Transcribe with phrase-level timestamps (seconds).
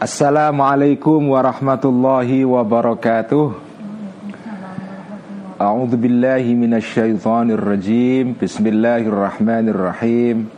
[0.00, 3.52] Assalamualaikum warahmatullahi wabarakatuh
[5.60, 10.48] A'udzu billahi minasyaitonir rajim Bismillahirrahmanirrahim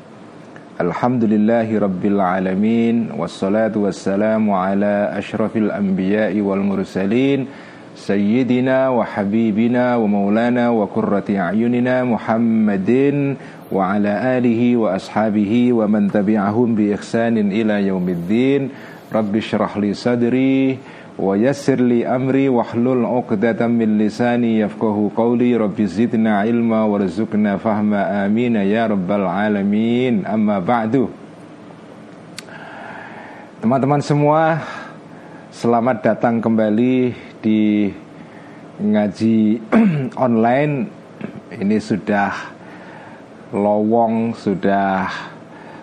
[0.79, 7.51] Alhamdulillahi rabbil alamin Wassalatu wassalamu ala ashrafil anbiya'i wal mursalin
[7.99, 13.35] Sayyidina wa habibina wa maulana wa qurrati a'yunina Muhammadin
[13.75, 19.93] wa ala alihi wa ashabihi wa man tabi'ahum bi ihsanin ila yaumiddin Rabbi syrah li
[19.93, 20.73] sadri
[21.21, 25.53] wa yassir li amri wahlul 'uqdatam min lisani yafqahu qawli.
[25.53, 28.25] Rabbi zidna ilma warzuqna fahma.
[28.25, 30.25] Amin ya rabbal alamin.
[30.25, 31.13] Amma ba'du.
[33.61, 34.65] Teman-teman semua
[35.53, 37.13] selamat datang kembali
[37.45, 37.93] di
[38.81, 39.61] ngaji
[40.25, 40.89] online.
[41.53, 42.33] Ini sudah
[43.53, 45.05] lowong sudah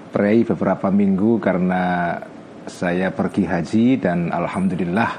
[0.10, 2.18] prei beberapa minggu karena
[2.70, 5.12] saya pergi haji dan alhamdulillah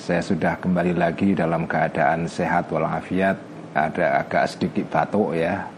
[0.00, 3.36] saya sudah kembali lagi dalam keadaan sehat walafiat.
[3.76, 5.68] Ada agak sedikit batuk ya.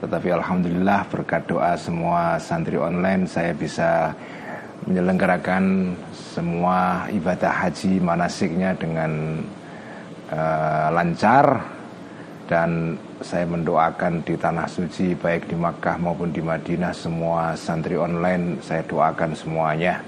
[0.00, 4.14] Tetapi alhamdulillah berkat doa semua santri online saya bisa
[4.86, 9.42] menyelenggarakan semua ibadah haji manasiknya dengan
[10.30, 11.66] uh, lancar
[12.46, 18.60] dan saya mendoakan di tanah suci baik di Makkah maupun di Madinah semua santri online
[18.60, 20.04] saya doakan semuanya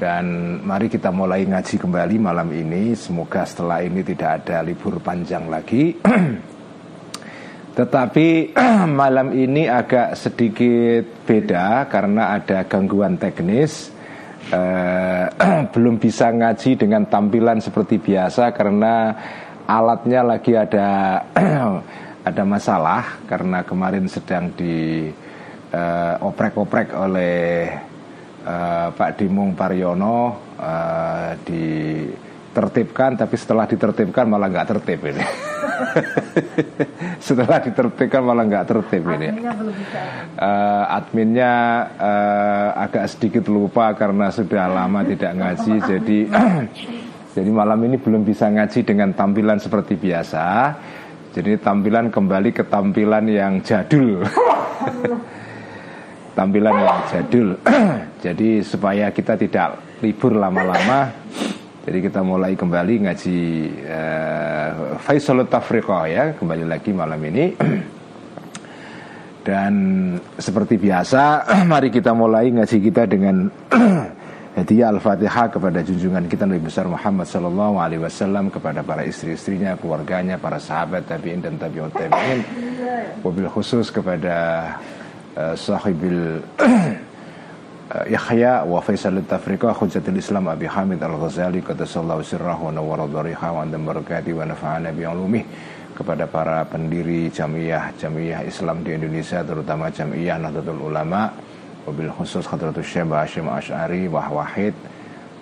[0.00, 2.96] dan mari kita mulai ngaji kembali malam ini.
[2.96, 5.92] Semoga setelah ini tidak ada libur panjang lagi.
[7.78, 8.56] Tetapi
[9.04, 13.92] malam ini agak sedikit beda karena ada gangguan teknis.
[14.48, 15.28] Uh,
[15.76, 19.12] belum bisa ngaji dengan tampilan seperti biasa karena
[19.68, 21.20] alatnya lagi ada
[22.20, 25.08] ada masalah karena kemarin sedang di
[25.72, 27.72] uh, oprek-oprek oleh
[28.44, 35.24] uh, Pak Dimung Pariono uh, ditertibkan tapi setelah ditertibkan malah nggak tertib ini.
[37.24, 39.28] Setelah ditertibkan malah nggak tertib ini.
[40.36, 41.52] Uh, adminnya
[41.96, 46.18] uh, agak sedikit lupa karena sudah lama tidak ngaji jadi
[47.36, 50.76] jadi malam ini belum bisa ngaji dengan tampilan seperti biasa
[51.30, 54.22] jadi tampilan kembali ke tampilan yang jadul
[56.40, 57.48] tampilan yang jadul.
[58.24, 61.12] jadi supaya kita tidak libur lama-lama,
[61.84, 63.38] jadi kita mulai kembali ngaji
[63.84, 64.70] uh,
[65.04, 67.44] Faisal Tafriqah ya, kembali lagi malam ini.
[69.40, 69.72] Dan
[70.36, 73.48] seperti biasa, mari kita mulai ngaji kita dengan
[74.60, 80.36] hadiah Al-Fatihah kepada junjungan kita Nabi besar Muhammad sallallahu alaihi wasallam kepada para istri-istrinya, keluarganya,
[80.36, 82.44] para sahabat tabi'in dan tabi'ut tabi'in.
[83.24, 84.68] Wabil khusus kepada
[85.56, 86.44] sahibil
[88.06, 93.66] Yahya wa Faisal Tafriqa Hujjatul Islam Abi Hamid Al-Ghazali Qadasallahu sirrahu wa nawara dhariha wa
[93.66, 95.42] barakati wa nafa'ana bi'alumih
[95.96, 101.49] kepada para pendiri jamiah jamiah Islam di Indonesia terutama jamiah Nahdlatul Ulama
[101.90, 104.74] wabil khusus Khadratul Syekh Hashim Ash'ari Wah Wahid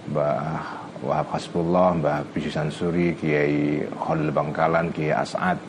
[0.08, 5.60] Mbah Wahab Hasbullah Mbah Bisi Sansuri Kiai Khalil Bangkalan Kiai As'ad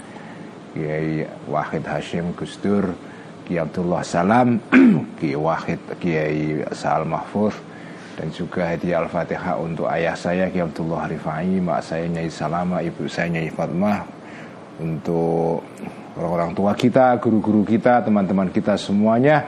[0.71, 2.95] Kiai Wahid Hashim Gusdur
[3.43, 4.61] Kiai Abdullah Salam,
[5.19, 7.57] Kiai Wahid, Kiai Sa'al Mahfuz
[8.13, 13.03] dan juga hadiah Al-Fatihah untuk ayah saya Kiai Abdullah Rifai, mak saya Nyai Salama, ibu
[13.09, 13.99] saya Nyai Fatmah
[14.79, 15.65] untuk
[16.15, 19.47] orang-orang tua kita, guru-guru kita, teman-teman kita semuanya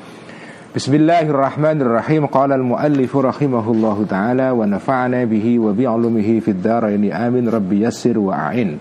[0.76, 7.48] بسم الله الرحمن الرحيم قال المؤلف رحمه الله تعالى ونفعنا به وبعلمه في الدارين آمين
[7.48, 8.78] ربي يسر وأعين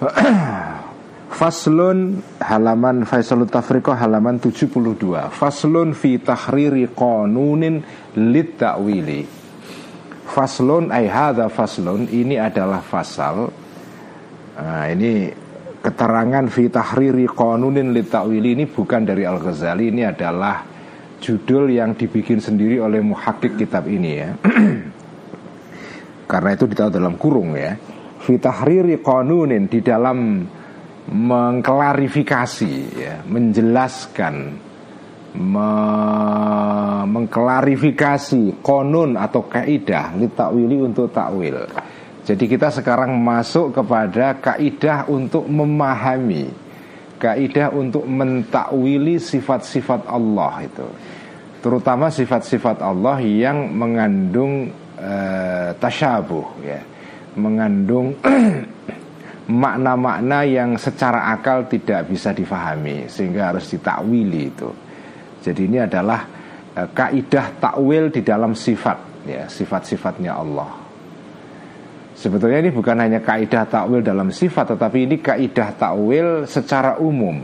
[1.37, 4.97] Faslun halaman Faisalut Tafriqah halaman 72
[5.29, 7.81] Faslun fi tahriri qanunin
[8.17, 9.21] lit ta'wili
[10.25, 13.53] Faslun ay hadha faslun ini adalah fasal
[14.57, 15.29] nah, ini
[15.81, 20.70] keterangan fi tahriri qanunin lit ta'wili ini bukan dari Al-Ghazali ini adalah
[21.22, 24.34] judul yang dibikin sendiri oleh muhakkik kitab ini ya.
[26.30, 27.78] Karena itu ditaruh dalam kurung ya.
[28.18, 30.42] Fi tahriri qanunin di dalam
[31.06, 34.34] mengklarifikasi ya, menjelaskan
[35.32, 35.70] me
[37.02, 41.66] mengklarifikasi konun atau kaidah takwili untuk takwil.
[42.22, 46.61] Jadi kita sekarang masuk kepada kaidah untuk memahami
[47.22, 50.86] kaidah untuk mentakwili sifat-sifat Allah itu.
[51.62, 56.82] Terutama sifat-sifat Allah yang mengandung uh, tasyabuh ya.
[57.38, 58.18] Mengandung
[59.62, 64.70] makna-makna yang secara akal tidak bisa difahami sehingga harus ditakwili itu.
[65.38, 66.26] Jadi ini adalah
[66.74, 70.81] uh, kaidah takwil di dalam sifat ya sifat-sifatnya Allah
[72.22, 77.42] Sebetulnya ini bukan hanya kaidah takwil dalam sifat Tetapi ini kaidah takwil secara umum.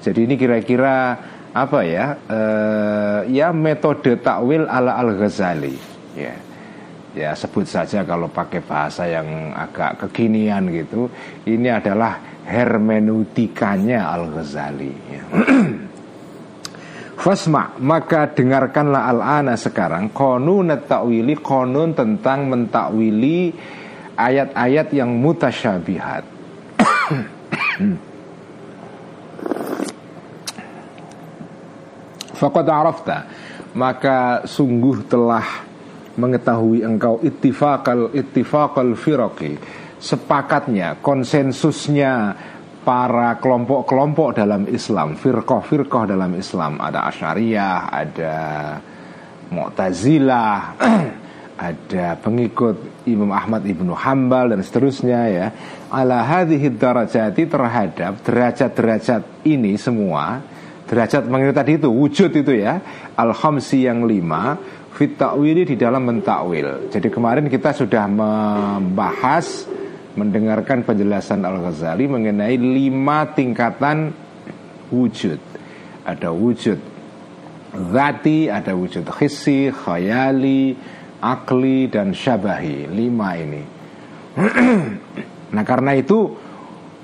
[0.00, 1.20] Jadi ini kira-kira
[1.52, 5.76] apa ya uh, ya metode takwil ala al Ghazali
[6.16, 6.34] ya.
[7.12, 11.10] Ya sebut saja kalau pakai bahasa yang agak kekinian gitu
[11.44, 15.22] ini adalah hermeneutikanya al Ghazali ya.
[17.28, 23.50] Fasma maka dengarkanlah al-ana sekarang konun takwili konun tentang mentakwili
[24.18, 26.26] ayat-ayat yang mutasyabihat.
[32.38, 33.26] Fakat arafta
[33.74, 35.66] Maka sungguh telah
[36.18, 39.54] mengetahui engkau ittifaqal ittifaqal firaqi
[39.98, 42.34] sepakatnya konsensusnya
[42.82, 46.82] para kelompok-kelompok dalam Islam firqah-firqah dalam Islam.
[46.82, 48.36] Ada Asyariyah ada
[49.52, 50.58] Mu'tazilah
[51.58, 55.46] ada pengikut Imam Ahmad Ibnu Hambal dan seterusnya ya.
[55.90, 60.38] Ala hadhihi darajati terhadap derajat-derajat ini semua
[60.88, 62.78] derajat mengenai tadi itu wujud itu ya.
[63.18, 64.54] Al khamsi yang lima
[64.94, 66.88] fit ta'wili di dalam mentakwil.
[66.94, 69.66] Jadi kemarin kita sudah membahas
[70.14, 74.14] mendengarkan penjelasan al ghazali mengenai lima tingkatan
[74.94, 75.42] wujud.
[76.06, 76.98] Ada wujud
[77.68, 80.72] zati ada wujud hissi khayali
[81.22, 83.62] akli dan syabahi lima ini.
[85.48, 86.28] Nah karena itu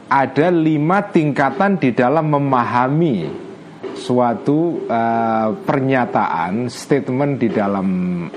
[0.05, 3.25] ada lima tingkatan di dalam memahami
[3.97, 7.89] suatu uh, pernyataan statement di dalam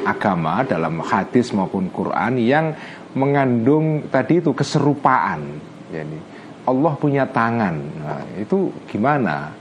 [0.07, 2.71] agama dalam hadis maupun Quran yang
[3.19, 5.59] mengandung tadi itu keserupaan.
[5.91, 6.19] Jadi
[6.67, 7.75] Allah punya tangan.
[7.79, 9.51] Nah, itu gimana?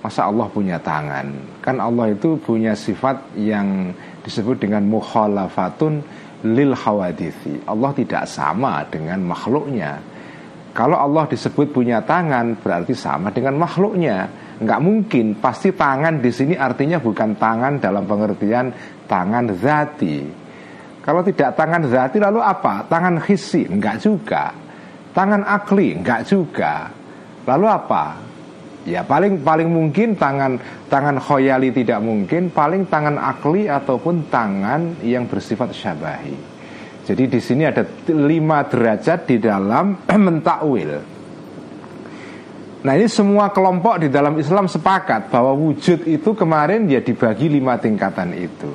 [0.00, 1.28] Masa Allah punya tangan?
[1.60, 3.92] Kan Allah itu punya sifat yang
[4.30, 6.06] disebut dengan mukhalafatun
[6.46, 9.98] lil hawadithi Allah tidak sama dengan makhluknya.
[10.70, 14.30] Kalau Allah disebut punya tangan berarti sama dengan makhluknya.
[14.62, 15.26] Nggak mungkin.
[15.42, 18.70] Pasti tangan di sini artinya bukan tangan dalam pengertian
[19.10, 20.30] tangan zati.
[21.02, 22.86] Kalau tidak tangan zati lalu apa?
[22.86, 23.66] Tangan hisi?
[23.66, 24.54] Nggak juga.
[25.10, 25.98] Tangan akli?
[25.98, 26.86] Nggak juga.
[27.50, 28.29] Lalu apa
[28.88, 30.56] ya paling paling mungkin tangan
[30.88, 36.36] tangan khoyali tidak mungkin paling tangan akli ataupun tangan yang bersifat syabahi.
[37.04, 37.82] Jadi di sini ada
[38.12, 40.92] lima derajat di dalam mentakwil.
[42.80, 47.76] Nah ini semua kelompok di dalam Islam sepakat bahwa wujud itu kemarin ya dibagi lima
[47.76, 48.72] tingkatan itu.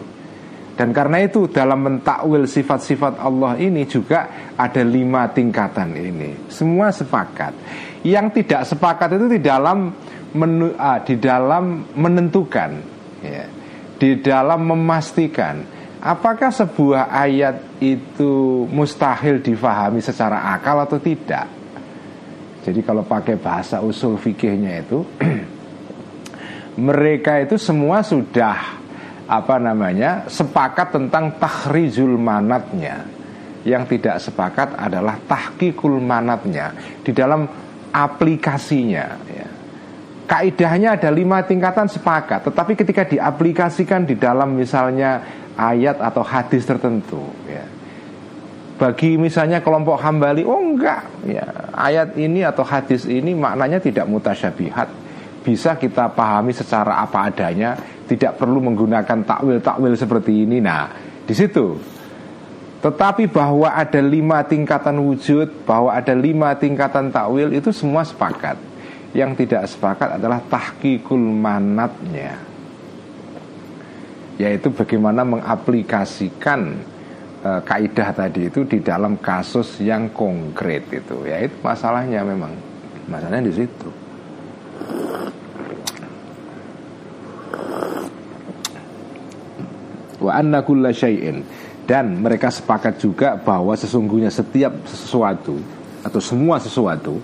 [0.76, 6.52] Dan karena itu dalam mentakwil sifat-sifat Allah ini juga ada lima tingkatan ini.
[6.52, 7.56] Semua sepakat
[8.06, 9.90] Yang tidak sepakat itu di dalam
[10.38, 12.72] menu, ah, di dalam menentukan
[13.26, 13.46] ya,
[13.98, 15.76] Di dalam memastikan
[16.06, 21.50] Apakah sebuah ayat itu mustahil difahami secara akal atau tidak.
[22.62, 25.02] Jadi kalau pakai bahasa usul fikihnya itu
[26.86, 28.78] mereka itu semua sudah
[29.26, 33.10] apa namanya sepakat tentang takhrijul manatnya.
[33.66, 36.70] Yang tidak sepakat adalah tahkikul manatnya.
[37.02, 37.65] Di dalam
[37.96, 39.08] aplikasinya.
[39.32, 39.48] Ya.
[40.28, 45.22] Kaidahnya ada lima tingkatan sepakat, tetapi ketika diaplikasikan di dalam misalnya
[45.56, 47.62] ayat atau hadis tertentu, ya,
[48.76, 54.92] bagi misalnya kelompok hambali oh enggak ya ayat ini atau hadis ini maknanya tidak mutasyabihat
[55.48, 60.92] bisa kita pahami secara apa adanya tidak perlu menggunakan takwil takwil seperti ini nah
[61.24, 61.95] di situ
[62.84, 68.60] tetapi bahwa ada lima tingkatan wujud bahwa ada lima tingkatan takwil itu semua sepakat.
[69.16, 72.36] Yang tidak sepakat adalah tahkikul manatnya.
[74.36, 76.78] Yaitu bagaimana mengaplikasikan
[77.40, 81.24] e, kaidah tadi itu di dalam kasus yang konkret itu.
[81.24, 82.52] Ya itu masalahnya memang.
[83.08, 83.90] Masalahnya di situ.
[90.20, 95.62] Wa anna kulla syai'in dan mereka sepakat juga bahwa sesungguhnya setiap sesuatu
[96.02, 97.22] atau semua sesuatu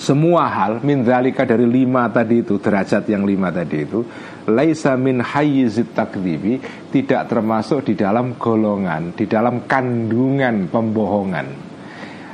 [0.00, 4.00] semua hal min dari lima tadi itu derajat yang lima tadi itu
[4.48, 6.56] laisa min hayyizit takdibi
[6.88, 11.46] tidak termasuk di dalam golongan di dalam kandungan pembohongan.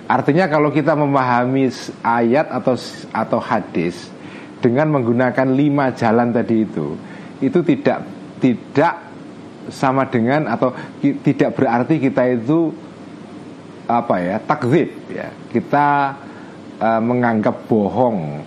[0.06, 1.66] Artinya kalau kita memahami
[2.06, 2.78] ayat atau
[3.10, 4.14] atau hadis
[4.62, 6.94] dengan menggunakan lima jalan tadi itu,
[7.42, 8.06] itu tidak
[8.38, 9.05] tidak
[9.70, 10.70] sama dengan atau
[11.00, 12.70] tidak berarti kita itu
[13.86, 16.16] apa ya takzib ya kita
[16.82, 18.42] uh, menganggap bohong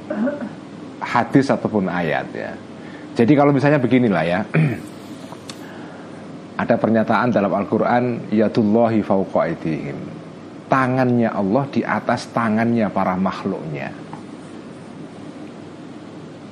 [1.00, 2.52] hadis ataupun ayat ya.
[3.16, 4.40] Jadi kalau misalnya beginilah ya.
[6.60, 9.48] ada pernyataan dalam Al-Qur'an yadullahi fauqa
[10.68, 13.90] tangannya Allah di atas tangannya para makhluknya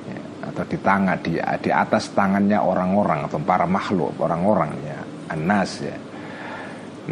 [0.08, 0.20] ya,
[0.58, 4.98] atau di tangan di, di atas tangannya orang-orang atau para makhluk orang-orangnya
[5.30, 5.94] anas ya.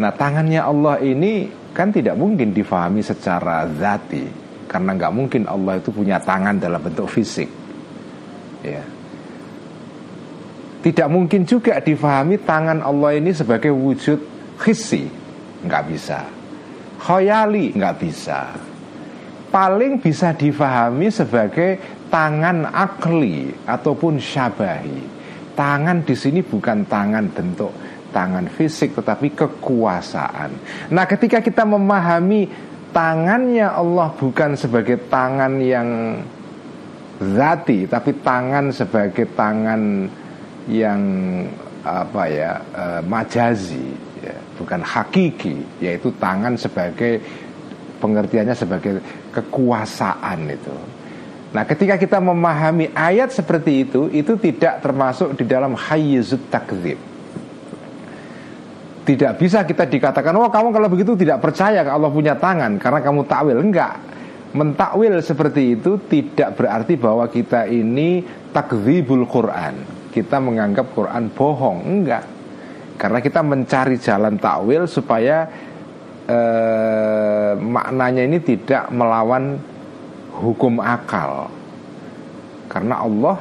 [0.03, 4.27] Nah tangannya Allah ini kan tidak mungkin difahami secara zati
[4.67, 7.47] karena nggak mungkin Allah itu punya tangan dalam bentuk fisik
[8.67, 8.83] ya.
[10.83, 14.19] Tidak mungkin juga difahami tangan Allah ini sebagai wujud
[14.59, 15.07] khisi
[15.63, 16.27] nggak bisa.
[16.99, 18.59] Khoyali nggak bisa.
[19.55, 25.01] Paling bisa difahami sebagai tangan akli ataupun syabahi
[25.57, 27.73] tangan di sini bukan tangan bentuk
[28.13, 30.51] tangan fisik tetapi kekuasaan
[30.93, 32.49] nah ketika kita memahami
[32.95, 36.21] tangannya Allah bukan sebagai tangan yang
[37.21, 40.09] zati tapi tangan sebagai tangan
[40.69, 41.01] yang
[41.87, 47.23] apa ya uh, majazi ya, bukan hakiki yaitu tangan sebagai
[48.03, 50.77] pengertiannya sebagai kekuasaan itu.
[51.57, 57.01] Nah, ketika kita memahami ayat seperti itu, itu tidak termasuk di dalam hayyizut takzib.
[59.09, 63.25] Tidak bisa kita dikatakan, oh kamu kalau begitu tidak percaya Allah punya tangan karena kamu
[63.25, 63.57] takwil.
[63.57, 63.97] Enggak.
[64.53, 68.21] Mentakwil seperti itu tidak berarti bahwa kita ini
[68.53, 69.81] takzibul Quran.
[70.13, 71.89] Kita menganggap Quran bohong.
[71.89, 72.25] Enggak.
[73.01, 75.49] Karena kita mencari jalan takwil supaya
[76.29, 79.76] eh, maknanya ini tidak melawan
[80.41, 81.49] hukum akal.
[82.67, 83.37] Karena Allah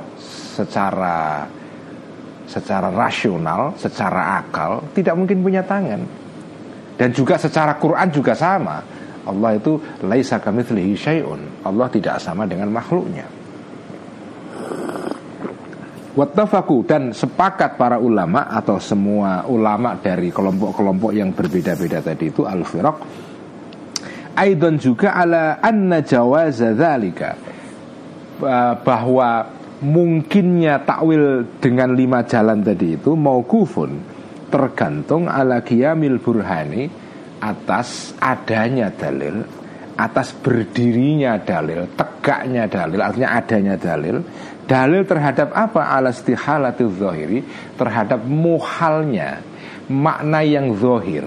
[0.56, 1.44] secara
[2.46, 6.02] secara rasional, secara akal tidak mungkin punya tangan.
[6.96, 8.80] Dan juga secara Quran juga sama.
[9.26, 11.66] Allah itu laisa kamitslihi syai'un.
[11.66, 13.26] Allah tidak sama dengan makhluknya.
[16.16, 22.96] Wattafaku dan sepakat para ulama atau semua ulama dari kelompok-kelompok yang berbeda-beda tadi itu al-firaq
[24.36, 27.40] Aidon juga ala anna jawaza dzalika
[28.84, 29.48] bahwa
[29.80, 33.96] mungkinnya takwil dengan lima jalan tadi itu mau kufun
[34.52, 36.92] tergantung ala qiyamil burhani
[37.40, 39.40] atas adanya dalil
[39.96, 44.20] atas berdirinya dalil tegaknya dalil artinya adanya dalil.
[44.66, 45.94] Dalil terhadap apa?
[45.94, 47.46] Ala istihalatil zahiri
[47.78, 49.46] Terhadap muhalnya.
[49.86, 51.22] Makna yang zohir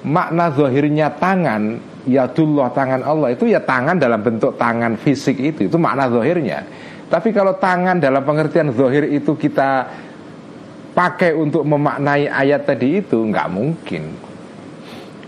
[0.00, 5.78] Makna zohirnya tangan Yadullah tangan Allah Itu ya tangan dalam bentuk tangan fisik itu Itu
[5.78, 6.66] makna zohirnya
[7.06, 9.86] Tapi kalau tangan dalam pengertian zohir itu kita
[10.92, 14.12] Pakai untuk memaknai ayat tadi itu nggak mungkin.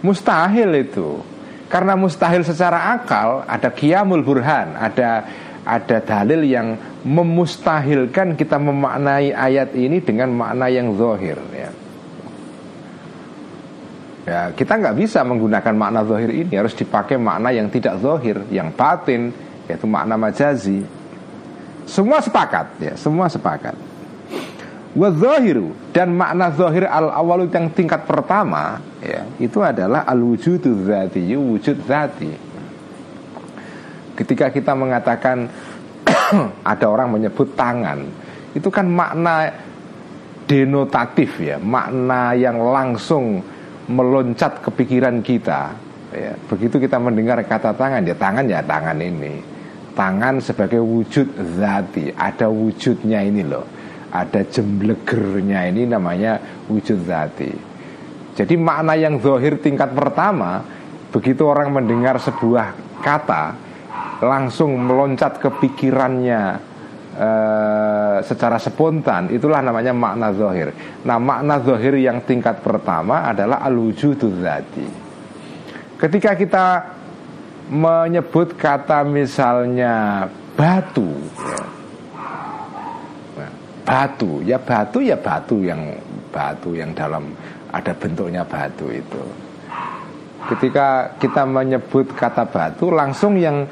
[0.04, 1.24] Mustahil itu.
[1.72, 5.24] Karena mustahil secara akal Ada kiamul burhan Ada
[5.64, 6.76] ada dalil yang
[7.08, 11.72] memustahilkan kita memaknai ayat ini dengan makna yang zohir ya.
[14.24, 16.52] Ya kita nggak bisa menggunakan makna zohir ini.
[16.56, 19.32] Harus dipakai makna yang tidak zohir yang batin
[19.68, 20.84] yaitu makna majazi.
[21.84, 23.76] Semua sepakat ya semua sepakat.
[24.94, 31.34] Wadzahiru dan makna zahir al awal yang tingkat pertama ya itu adalah al wujudu zati
[31.34, 32.54] wujud zati
[34.14, 35.50] Ketika kita mengatakan
[36.72, 38.06] ada orang menyebut tangan,
[38.54, 39.50] itu kan makna
[40.46, 43.42] denotatif ya, makna yang langsung
[43.90, 45.74] meloncat ke pikiran kita.
[46.14, 49.42] Ya, begitu kita mendengar kata tangan, ya tangan ya tangan ini.
[49.94, 53.66] Tangan sebagai wujud zati, ada wujudnya ini loh.
[54.14, 56.38] Ada jemblegernya ini namanya
[56.70, 57.50] wujud zati.
[58.34, 60.62] Jadi makna yang zohir tingkat pertama
[61.14, 63.54] Begitu orang mendengar sebuah kata
[64.18, 66.73] langsung meloncat ke pikirannya
[67.14, 70.74] uh, secara spontan itulah namanya makna zohir.
[71.06, 74.86] Nah makna zohir yang tingkat pertama adalah al wujudu zati.
[75.94, 76.66] Ketika kita
[77.70, 81.16] menyebut kata misalnya batu,
[83.38, 83.48] ya.
[83.84, 85.80] Batu ya batu ya batu yang
[86.32, 87.32] batu yang dalam
[87.72, 89.22] ada bentuknya batu itu.
[90.44, 93.64] Ketika kita menyebut kata batu langsung yang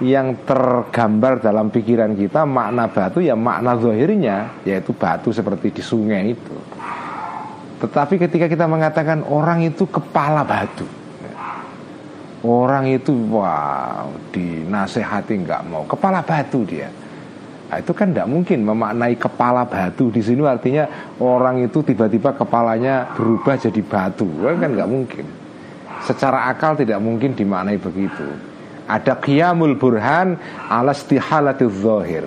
[0.00, 6.32] yang tergambar dalam pikiran kita makna batu ya makna zahirnya yaitu batu seperti di sungai
[6.32, 6.56] itu.
[7.80, 10.84] Tetapi ketika kita mengatakan orang itu kepala batu,
[12.40, 16.88] Orang itu wow dinasehati nggak mau kepala batu dia.
[17.68, 20.88] Nah, itu kan tidak mungkin memaknai kepala batu di sini artinya
[21.20, 25.24] orang itu tiba-tiba kepalanya berubah jadi batu kan nggak mungkin.
[26.00, 28.49] Secara akal tidak mungkin dimaknai begitu.
[28.90, 30.34] Ada qiyamul burhan
[30.66, 32.26] ala istihalatiz zahir.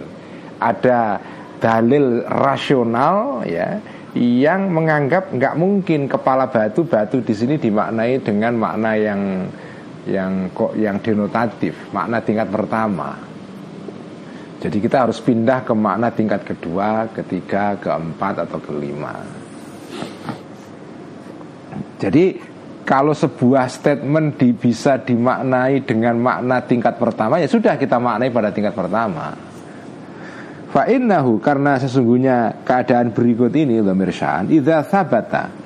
[0.64, 1.20] Ada
[1.60, 3.84] dalil rasional ya
[4.16, 9.50] yang menganggap nggak mungkin kepala batu batu di sini dimaknai dengan makna yang
[10.08, 13.16] yang kok yang denotatif, makna tingkat pertama.
[14.64, 19.12] Jadi kita harus pindah ke makna tingkat kedua, ketiga, keempat atau kelima.
[22.00, 22.53] Jadi
[22.84, 28.52] kalau sebuah statement di, bisa dimaknai dengan makna tingkat pertama ya sudah kita maknai pada
[28.52, 29.34] tingkat pertama.
[30.74, 35.64] Fa'innahu karena sesungguhnya keadaan berikut ini Dhamir Sya'an Idza sabata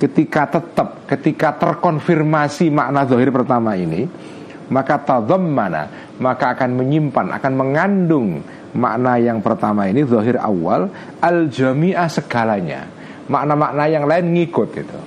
[0.00, 4.08] ketika tetap ketika terkonfirmasi makna zahir pertama ini
[4.72, 4.96] maka
[5.36, 8.40] mana maka akan menyimpan akan mengandung
[8.72, 10.88] makna yang pertama ini zahir awal
[11.20, 12.88] al jami'ah segalanya
[13.28, 14.98] makna-makna yang lain ngikut itu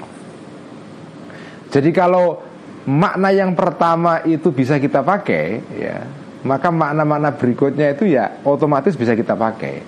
[1.73, 2.37] jadi kalau
[2.85, 6.05] makna yang pertama itu bisa kita pakai ya
[6.43, 9.81] maka makna-makna berikutnya itu ya otomatis bisa kita pakai.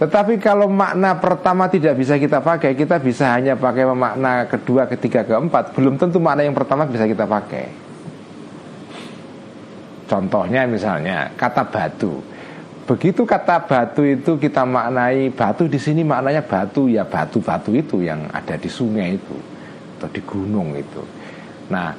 [0.00, 5.28] Tetapi kalau makna pertama tidak bisa kita pakai Kita bisa hanya pakai makna kedua, ketiga,
[5.28, 5.76] keempat.
[5.76, 7.68] Belum tentu makna yang pertama bisa kita pakai.
[10.08, 12.20] Contohnya misalnya kata batu.
[12.88, 18.26] Begitu kata batu itu kita maknai Batu di sini maknanya batu Ya batu-batu itu yang
[18.34, 19.49] ada di sungai itu
[20.00, 21.04] Atau di gunung itu
[21.68, 21.92] Nah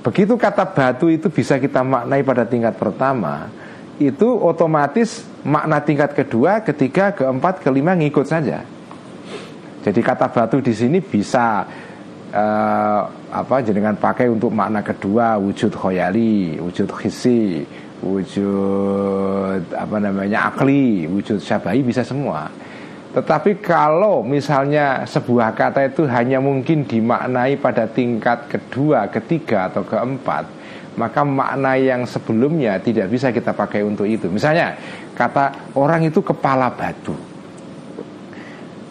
[0.00, 3.52] Begitu kata batu itu bisa kita maknai pada tingkat pertama
[4.00, 8.64] itu otomatis makna tingkat kedua, ketiga, keempat, kelima ngikut saja.
[9.84, 11.68] Jadi kata batu di sini bisa
[12.32, 17.60] uh, apa jenengan pakai untuk makna kedua wujud khoyali, wujud khisi,
[18.00, 22.48] wujud apa namanya akli, wujud syabai bisa semua.
[23.10, 30.46] Tetapi kalau misalnya sebuah kata itu hanya mungkin dimaknai pada tingkat kedua, ketiga atau keempat,
[30.94, 34.30] maka makna yang sebelumnya tidak bisa kita pakai untuk itu.
[34.30, 34.78] Misalnya
[35.18, 37.18] kata orang itu kepala batu.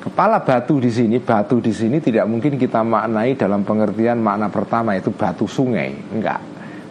[0.04, 5.00] Kepala batu di sini, batu di sini tidak mungkin kita maknai dalam pengertian makna pertama
[5.00, 6.44] itu batu sungai, enggak.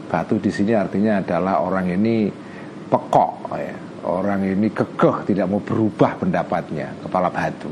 [0.08, 2.32] Batu di sini artinya adalah orang ini
[2.88, 3.87] pekok, ya.
[4.06, 7.70] Orang ini kekeh, tidak mau berubah pendapatnya, kepala batu.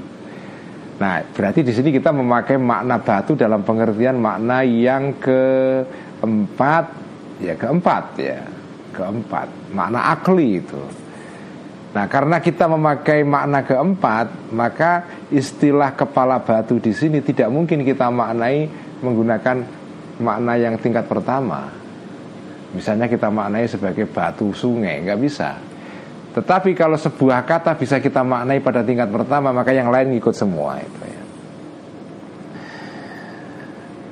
[0.96, 6.84] Nah, berarti di sini kita memakai makna batu dalam pengertian makna yang keempat.
[7.36, 8.40] Ya keempat ya.
[8.96, 9.76] Keempat.
[9.76, 10.80] Makna akli itu.
[11.92, 18.12] Nah karena kita memakai makna keempat Maka istilah kepala batu di sini Tidak mungkin kita
[18.12, 18.68] maknai
[19.00, 19.64] Menggunakan
[20.20, 21.68] makna yang tingkat pertama.
[22.72, 25.56] Misalnya kita maknai sebagai batu sungai nggak bisa
[26.36, 30.76] Tetapi kalau sebuah kata bisa kita maknai pada tingkat pertama Maka yang lain ikut semua
[30.84, 31.22] itu ya.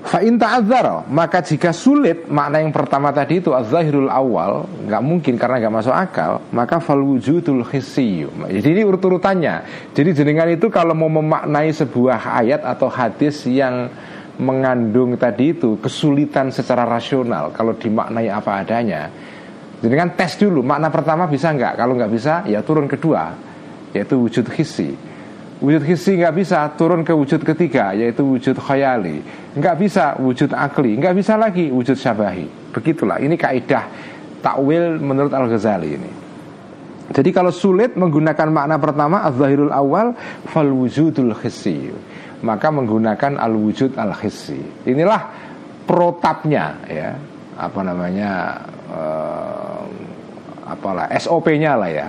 [0.09, 0.41] Fa'in
[1.13, 5.93] Maka jika sulit makna yang pertama tadi itu Az-zahirul awal nggak mungkin karena nggak masuk
[5.93, 9.55] akal Maka fal wujudul khisiyu Jadi ini urut-urutannya.
[9.93, 13.93] Jadi jenengan itu kalau mau memaknai sebuah ayat atau hadis yang
[14.41, 19.13] mengandung tadi itu kesulitan secara rasional Kalau dimaknai apa adanya
[19.85, 23.37] Jenengan tes dulu makna pertama bisa nggak Kalau nggak bisa ya turun kedua
[23.93, 24.97] Yaitu wujud khisi
[25.65, 29.25] Wujud hissi nggak bisa turun ke wujud ketiga yaitu wujud khayali.
[29.57, 32.75] Nggak bisa wujud akli, nggak bisa lagi wujud syabahi.
[32.75, 33.89] Begitulah ini kaidah
[34.45, 36.13] takwil menurut Al Ghazali ini.
[37.09, 40.13] Jadi kalau sulit menggunakan makna pertama az-zahirul awal
[40.53, 41.89] fal wujudul hissi.
[42.45, 44.61] Maka menggunakan al wujud al hissi.
[44.85, 45.23] Inilah
[45.89, 47.17] protapnya ya.
[47.55, 48.59] Apa namanya
[48.91, 49.83] uh,
[50.65, 52.09] apalah SOP-nya lah ya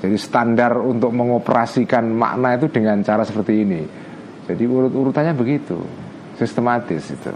[0.00, 3.82] jadi standar untuk mengoperasikan makna itu dengan cara seperti ini.
[4.48, 5.76] Jadi urut-urutannya begitu,
[6.40, 7.30] sistematis itu.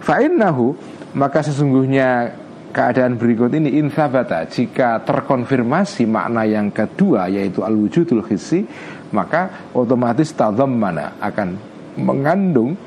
[0.00, 0.72] Fa'innahu
[1.12, 2.32] maka sesungguhnya
[2.72, 8.64] keadaan berikut ini insabata jika terkonfirmasi makna yang kedua yaitu al-wujudul hissi
[9.12, 10.32] maka otomatis
[10.70, 11.58] mana akan
[11.98, 12.78] mengandung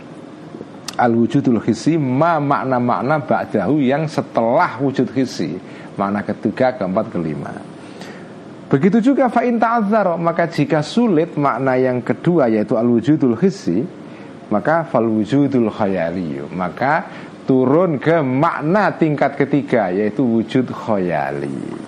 [0.97, 5.58] al-wujudul hissi ma makna-makna ba'dahu yang setelah wujud hissi
[5.97, 7.53] makna ketiga, keempat, kelima.
[8.73, 13.86] Begitu juga fa'in ta'adzar Maka jika sulit makna yang kedua Yaitu al-wujudul hissi
[14.49, 17.06] Maka fal wujudul khayali Maka
[17.45, 21.86] turun ke makna tingkat ketiga Yaitu wujud khayali.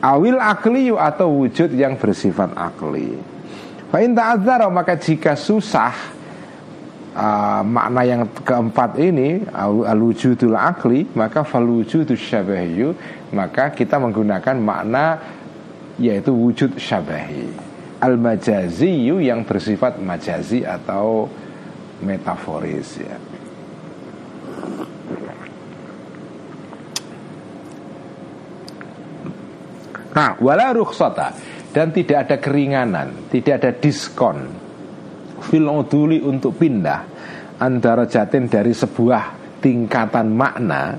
[0.00, 3.12] Awil akli atau wujud yang bersifat akli.
[3.92, 6.15] Fa'in ta'adzar Maka jika susah
[7.16, 9.40] uh, makna yang keempat ini
[9.88, 12.92] al-wujudul akli maka falwujudus syabahiyu
[13.32, 15.16] maka kita menggunakan makna
[15.96, 17.48] yaitu wujud syabahi
[18.04, 21.32] al-majaziyu yang bersifat majazi atau
[22.04, 23.16] metaforis ya.
[30.16, 31.36] Nah, wala rukhsata
[31.76, 34.48] dan tidak ada keringanan, tidak ada diskon
[35.46, 35.70] fil
[36.22, 37.00] untuk pindah
[37.62, 40.98] antara jatin dari sebuah tingkatan makna,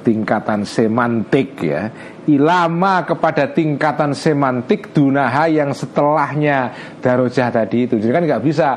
[0.00, 1.92] tingkatan semantik ya,
[2.24, 6.72] ilama kepada tingkatan semantik dunaha yang setelahnya
[7.04, 8.00] darojah tadi itu.
[8.00, 8.68] Jadi kan nggak bisa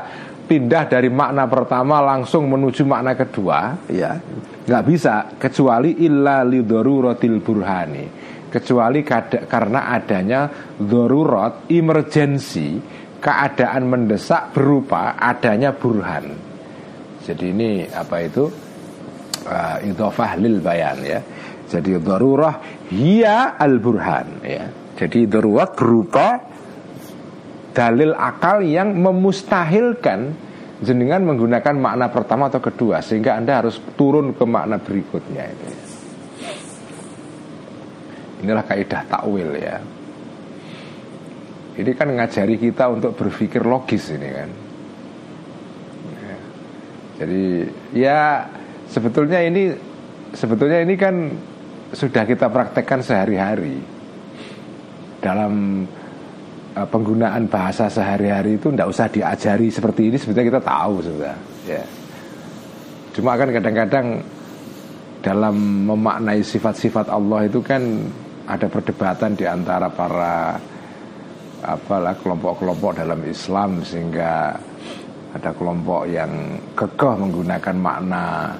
[0.52, 4.20] pindah dari makna pertama langsung menuju makna kedua ya
[4.68, 8.04] nggak bisa kecuali illa rotil burhani
[8.52, 9.00] kecuali
[9.48, 12.76] karena adanya darurat emergency
[13.22, 16.34] keadaan mendesak berupa adanya burhan
[17.22, 18.50] jadi ini apa itu
[19.46, 21.20] uh, idhofah lil bayan ya
[21.70, 22.58] jadi darurah
[22.90, 24.66] hiya al burhan ya
[24.98, 26.52] jadi darurat berupa
[27.72, 30.36] dalil akal yang memustahilkan
[30.84, 35.66] jenengan menggunakan makna pertama atau kedua sehingga anda harus turun ke makna berikutnya itu.
[38.42, 39.78] Inilah kaidah takwil ya.
[41.72, 44.50] Ini kan ngajari kita untuk berpikir logis ini kan.
[46.20, 46.36] Ya.
[47.22, 47.44] Jadi
[47.96, 48.20] ya
[48.92, 49.72] sebetulnya ini
[50.36, 51.32] sebetulnya ini kan
[51.92, 53.80] sudah kita praktekkan sehari-hari
[55.20, 55.84] dalam
[56.76, 61.36] uh, penggunaan bahasa sehari-hari itu tidak usah diajari seperti ini sebetulnya kita tahu sudah
[61.68, 61.84] ya
[63.12, 64.06] cuma kan kadang-kadang
[65.22, 67.84] dalam memaknai sifat-sifat Allah itu kan
[68.48, 70.58] ada perdebatan di antara para
[71.62, 74.50] apalah kelompok-kelompok dalam Islam sehingga
[75.32, 78.52] ada kelompok yang kekeh menggunakan makna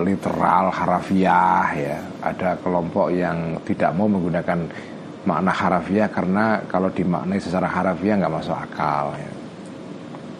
[0.00, 4.58] literal harafiah ya ada kelompok yang tidak mau menggunakan
[5.28, 9.32] makna harafiah karena kalau dimaknai secara harafiah nggak masuk akal ya.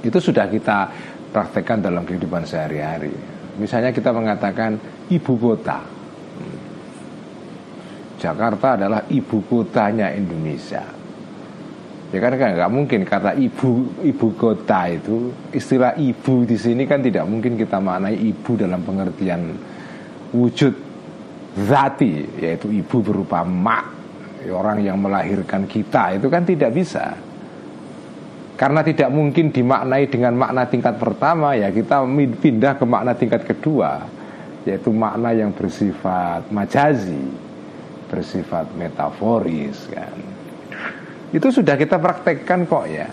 [0.09, 0.89] itu sudah kita
[1.31, 3.13] praktekkan dalam kehidupan sehari-hari
[3.61, 4.81] misalnya kita mengatakan
[5.13, 6.59] ibu kota hmm.
[8.17, 11.02] Jakarta adalah ibu kotanya Indonesia
[12.13, 17.25] ya kan nggak mungkin kata ibu ibu kota itu istilah ibu di sini kan tidak
[17.25, 19.57] mungkin kita maknai ibu dalam pengertian
[20.37, 20.75] wujud
[21.57, 24.05] zati yaitu ibu berupa mak.
[24.43, 27.15] Orang yang melahirkan kita itu kan tidak bisa.
[28.59, 32.03] Karena tidak mungkin dimaknai dengan makna tingkat pertama ya kita
[32.43, 34.03] pindah ke makna tingkat kedua
[34.63, 37.27] yaitu makna yang bersifat majazi
[38.07, 40.15] bersifat metaforis kan
[41.33, 43.09] itu sudah kita praktekkan kok ya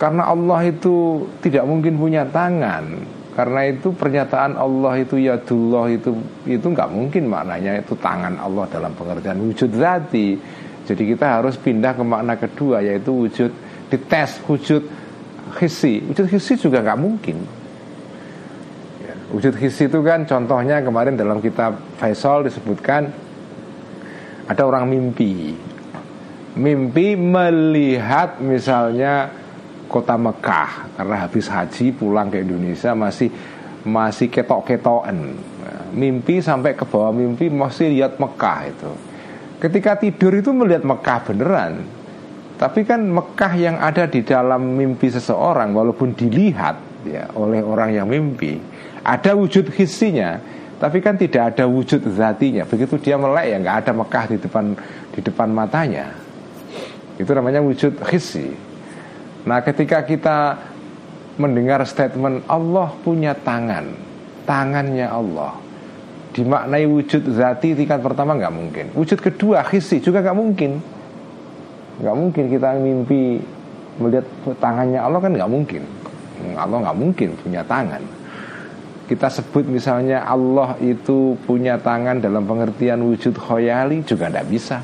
[0.00, 6.10] karena Allah itu tidak mungkin punya tangan karena itu pernyataan Allah itu ya Yadullah itu
[6.44, 10.36] itu nggak mungkin maknanya itu tangan Allah dalam pengertian wujud zati.
[10.84, 13.48] Jadi kita harus pindah ke makna kedua yaitu wujud
[13.86, 14.82] dites wujud
[15.62, 16.02] hisi.
[16.10, 17.36] Wujud hisi juga nggak mungkin.
[18.98, 23.14] Ya, wujud hisi itu kan contohnya kemarin dalam kitab Faisal disebutkan
[24.50, 25.54] ada orang mimpi.
[26.50, 29.30] Mimpi melihat misalnya
[29.86, 33.30] kota Mekah karena habis haji pulang ke Indonesia masih
[33.86, 35.34] masih ketok-ketokan.
[35.90, 38.90] Mimpi sampai ke bawah mimpi masih lihat Mekah itu.
[39.62, 41.74] Ketika tidur itu melihat Mekah beneran.
[42.58, 46.76] Tapi kan Mekah yang ada di dalam mimpi seseorang walaupun dilihat
[47.08, 48.60] ya oleh orang yang mimpi
[49.00, 50.36] ada wujud hisinya
[50.76, 52.68] tapi kan tidak ada wujud zatinya.
[52.68, 54.76] Begitu dia melek ya nggak ada Mekah di depan
[55.08, 56.12] di depan matanya
[57.20, 58.70] itu namanya wujud hisi
[59.44, 60.60] Nah ketika kita
[61.40, 63.88] mendengar statement Allah punya tangan.
[64.44, 65.56] Tangannya Allah.
[66.30, 68.86] Dimaknai wujud zati tingkat pertama nggak mungkin.
[68.94, 70.72] Wujud kedua khisi juga nggak mungkin.
[72.00, 73.40] Nggak mungkin kita mimpi
[74.00, 74.26] melihat
[74.60, 75.82] tangannya Allah kan nggak mungkin.
[76.56, 78.02] Allah nggak mungkin punya tangan.
[79.10, 84.78] Kita sebut misalnya Allah itu punya tangan dalam pengertian wujud khoyali juga tidak bisa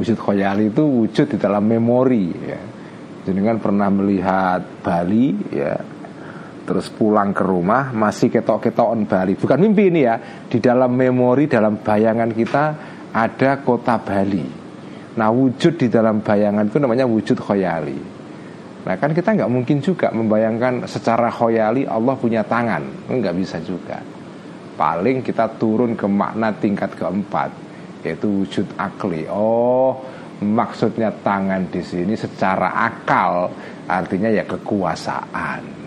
[0.00, 2.60] Wujud khoyali itu wujud di dalam memori ya.
[3.28, 5.76] Jenengan pernah melihat Bali ya.
[6.64, 9.36] Terus pulang ke rumah masih ketok-ketokan Bali.
[9.36, 10.16] Bukan mimpi ini ya.
[10.48, 12.64] Di dalam memori, dalam bayangan kita
[13.12, 14.46] ada kota Bali.
[15.20, 18.00] Nah wujud di dalam bayangan itu namanya wujud khoyali.
[18.80, 23.04] Nah kan kita nggak mungkin juga membayangkan secara khoyali Allah punya tangan.
[23.04, 24.00] Nggak bisa juga.
[24.80, 27.69] Paling kita turun ke makna tingkat keempat
[28.02, 29.28] yaitu wujud akli.
[29.28, 30.00] Oh,
[30.40, 33.52] maksudnya tangan di sini secara akal
[33.88, 35.80] artinya ya kekuasaan.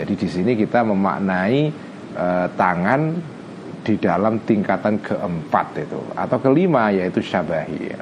[0.00, 1.68] Jadi di sini kita memaknai
[2.16, 3.00] uh, tangan
[3.84, 7.78] di dalam tingkatan keempat itu atau kelima yaitu syabahi.
[7.84, 8.00] Ya.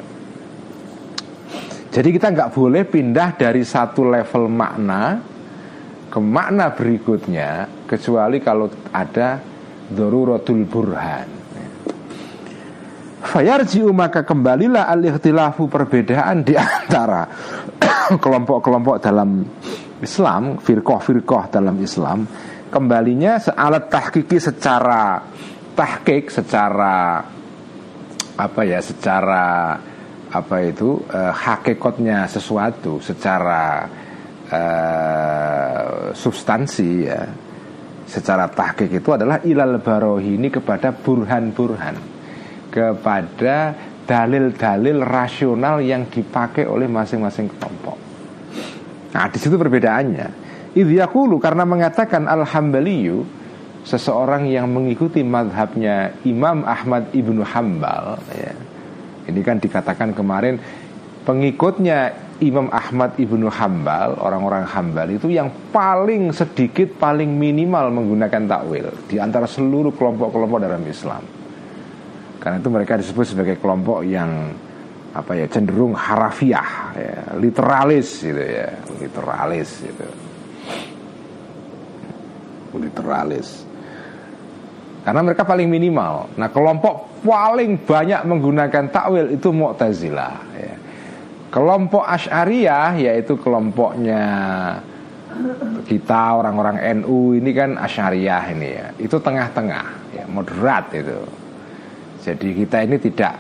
[1.90, 5.18] Jadi kita nggak boleh pindah dari satu level makna
[6.07, 9.42] ke makna berikutnya kecuali kalau ada
[9.90, 11.38] daruratul burhan.
[13.29, 17.29] Fayarji'u maka kembalilah al-ikhtilafu perbedaan di antara
[18.25, 19.45] kelompok-kelompok dalam
[20.01, 22.25] Islam, firqah-firqah dalam Islam.
[22.73, 25.21] Kembalinya alat tahkiki secara
[25.77, 27.21] tahkik secara
[28.38, 29.77] apa ya secara
[30.29, 33.85] apa itu eh, hakikatnya sesuatu secara
[34.49, 37.23] eh, substansi ya.
[38.09, 42.17] Secara tahkik itu adalah ilal barohini kepada burhan-burhan
[42.79, 43.75] kepada
[44.07, 47.99] dalil-dalil rasional yang dipakai oleh masing-masing kelompok.
[49.12, 50.47] Nah, di situ perbedaannya.
[50.79, 53.27] Idyakulu karena mengatakan Al-Hambaliyu
[53.83, 58.21] seseorang yang mengikuti madhabnya Imam Ahmad ibnu Hambal.
[58.33, 58.55] Ya.
[59.29, 60.57] Ini kan dikatakan kemarin
[61.29, 68.88] pengikutnya Imam Ahmad ibnu Hambal, orang-orang Hambal itu yang paling sedikit, paling minimal menggunakan takwil
[69.11, 71.38] di antara seluruh kelompok-kelompok dalam Islam.
[72.48, 74.56] Karena itu mereka disebut sebagai kelompok yang
[75.12, 80.08] apa ya cenderung harafiah, ya, literalis gitu ya, literalis gitu.
[82.72, 83.68] Literalis.
[85.04, 86.32] Karena mereka paling minimal.
[86.40, 90.74] Nah, kelompok paling banyak menggunakan takwil itu Mu'tazilah ya.
[91.52, 94.24] Kelompok Asy'ariyah yaitu kelompoknya
[95.84, 98.88] kita orang-orang NU ini kan Asy'ariyah ini ya.
[98.96, 101.44] Itu tengah-tengah ya, moderat itu.
[102.22, 103.35] Jadi kita ini tidak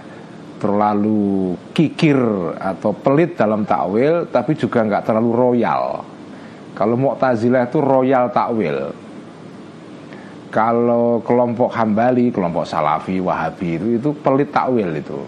[0.58, 2.18] terlalu kikir
[2.58, 6.02] atau pelit dalam takwil tapi juga nggak terlalu royal.
[6.74, 8.78] Kalau Mu'tazilah itu royal takwil.
[10.48, 15.18] Kalau kelompok Hambali, kelompok Salafi, Wahabi itu itu pelit takwil itu.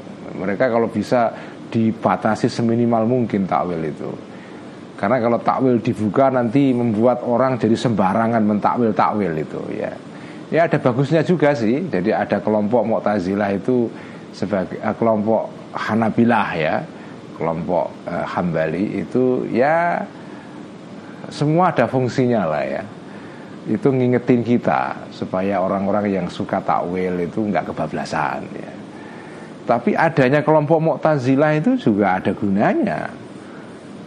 [0.40, 1.30] Mereka kalau bisa
[1.70, 4.10] dibatasi seminimal mungkin takwil itu.
[4.98, 9.92] Karena kalau takwil dibuka nanti membuat orang jadi sembarangan mentakwil takwil itu ya.
[10.50, 11.86] Ya ada bagusnya juga sih.
[11.86, 13.86] Jadi ada kelompok Mu'tazilah itu
[14.34, 16.74] sebagai uh, kelompok Hanabilah ya,
[17.38, 20.02] kelompok uh, Hambali itu ya
[21.30, 22.82] semua ada fungsinya lah ya.
[23.70, 28.72] Itu ngingetin kita supaya orang-orang yang suka takwil itu nggak kebablasan ya.
[29.70, 33.06] Tapi adanya kelompok Mu'tazilah itu juga ada gunanya.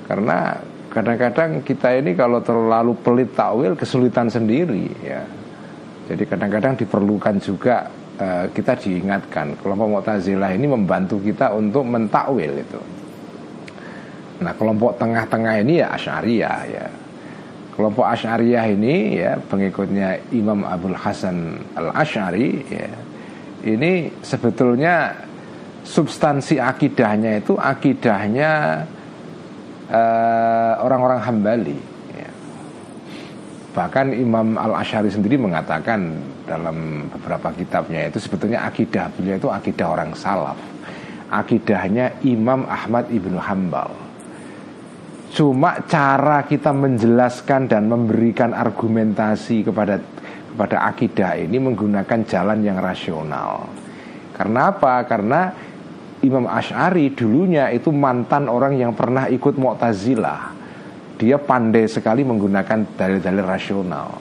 [0.04, 0.60] Karena
[0.92, 5.24] kadang-kadang kita ini kalau terlalu pelit takwil kesulitan sendiri ya
[6.04, 7.88] jadi kadang-kadang diperlukan juga
[8.20, 12.82] uh, kita diingatkan kelompok Mu'tazilah ini membantu kita untuk mentakwil itu.
[14.44, 16.86] Nah kelompok tengah-tengah ini ya Asy'ariyah ya.
[17.74, 22.92] Kelompok Asy'ariyah ini ya pengikutnya Imam Abdul Hasan Al Asy'ari ya.
[23.64, 25.16] Ini sebetulnya
[25.88, 28.84] substansi akidahnya itu akidahnya
[29.88, 31.93] uh, orang-orang Hambali
[33.74, 36.14] Bahkan Imam Al-Ashari sendiri mengatakan
[36.46, 40.58] dalam beberapa kitabnya itu sebetulnya akidah beliau itu akidah orang salaf.
[41.34, 43.90] Akidahnya Imam Ahmad Ibnu Hambal.
[45.34, 49.98] Cuma cara kita menjelaskan dan memberikan argumentasi kepada
[50.54, 53.66] kepada akidah ini menggunakan jalan yang rasional.
[54.38, 55.02] Karena apa?
[55.10, 55.50] Karena
[56.22, 60.63] Imam Ash'ari dulunya itu mantan orang yang pernah ikut Mu'tazilah
[61.24, 64.20] dia pandai sekali menggunakan dalil-dalil rasional.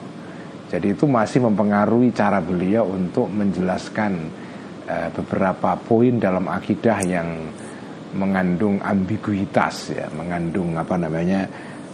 [0.71, 4.11] Jadi itu masih mempengaruhi cara beliau untuk menjelaskan
[4.87, 7.29] uh, beberapa poin dalam akidah yang
[8.15, 11.43] mengandung ambiguitas ya, mengandung apa namanya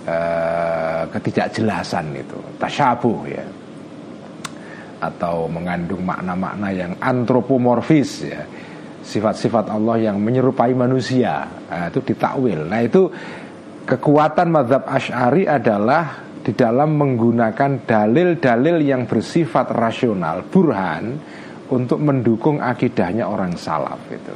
[0.06, 3.46] uh, ketidakjelasan itu, tasyabuh ya.
[5.00, 8.44] Atau mengandung makna-makna yang antropomorfis ya.
[9.00, 11.48] Sifat-sifat Allah yang menyerupai manusia.
[11.72, 12.68] Nah, itu ditakwil.
[12.68, 13.08] Nah, itu
[13.90, 21.18] Kekuatan madhab Ash'ari adalah di dalam menggunakan dalil-dalil yang bersifat rasional, burhan,
[21.74, 24.36] untuk mendukung akidahnya orang salaf itu.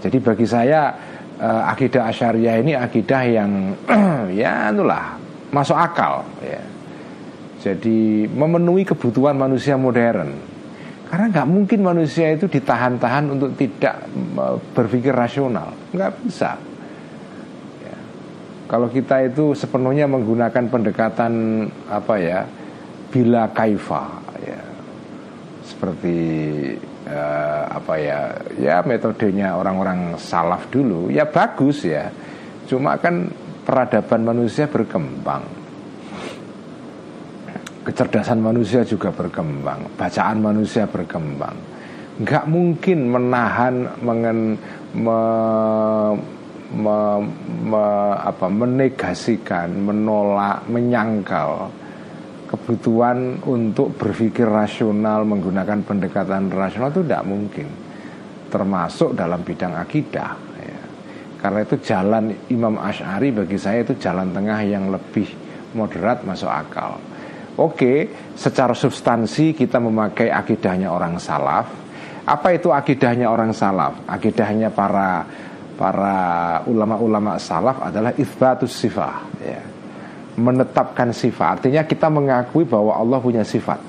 [0.00, 0.92] Jadi bagi saya
[1.36, 3.76] uh, akidah Asyariah ini akidah yang
[4.40, 5.20] ya itulah
[5.52, 6.60] masuk akal ya.
[7.62, 10.32] Jadi memenuhi kebutuhan manusia modern.
[11.12, 16.56] Karena nggak mungkin manusia itu ditahan-tahan untuk tidak eh, berpikir rasional, nggak bisa.
[18.72, 21.32] Kalau kita itu sepenuhnya menggunakan pendekatan
[21.92, 22.40] apa ya
[23.12, 24.08] bila kaifa
[24.40, 24.60] ya.
[25.60, 26.16] Seperti
[27.04, 32.08] uh, apa ya ya metodenya orang-orang salaf dulu ya bagus ya.
[32.64, 33.28] Cuma kan
[33.68, 35.44] peradaban manusia berkembang.
[37.84, 41.60] Kecerdasan manusia juga berkembang, bacaan manusia berkembang.
[42.24, 44.54] Nggak mungkin menahan, mengen,
[44.96, 45.18] me,
[46.72, 47.20] me,
[47.68, 47.84] me,
[48.16, 51.70] apa, menegasikan, menolak, menyangkal
[52.52, 57.68] kebutuhan untuk berpikir rasional menggunakan pendekatan rasional itu tidak mungkin.
[58.52, 60.80] Termasuk dalam bidang akidah ya.
[61.40, 65.24] karena itu jalan Imam Ash'ari bagi saya itu jalan tengah yang lebih
[65.72, 67.00] moderat masuk akal.
[67.56, 71.72] Oke secara substansi kita memakai akidahnya orang salaf.
[72.28, 74.04] Apa itu akidahnya orang salaf?
[74.04, 75.24] Akidahnya para
[75.82, 79.58] para ulama-ulama salaf adalah isbatus sifah ya
[80.38, 83.82] menetapkan sifat Artinya kita mengakui bahwa Allah punya sifat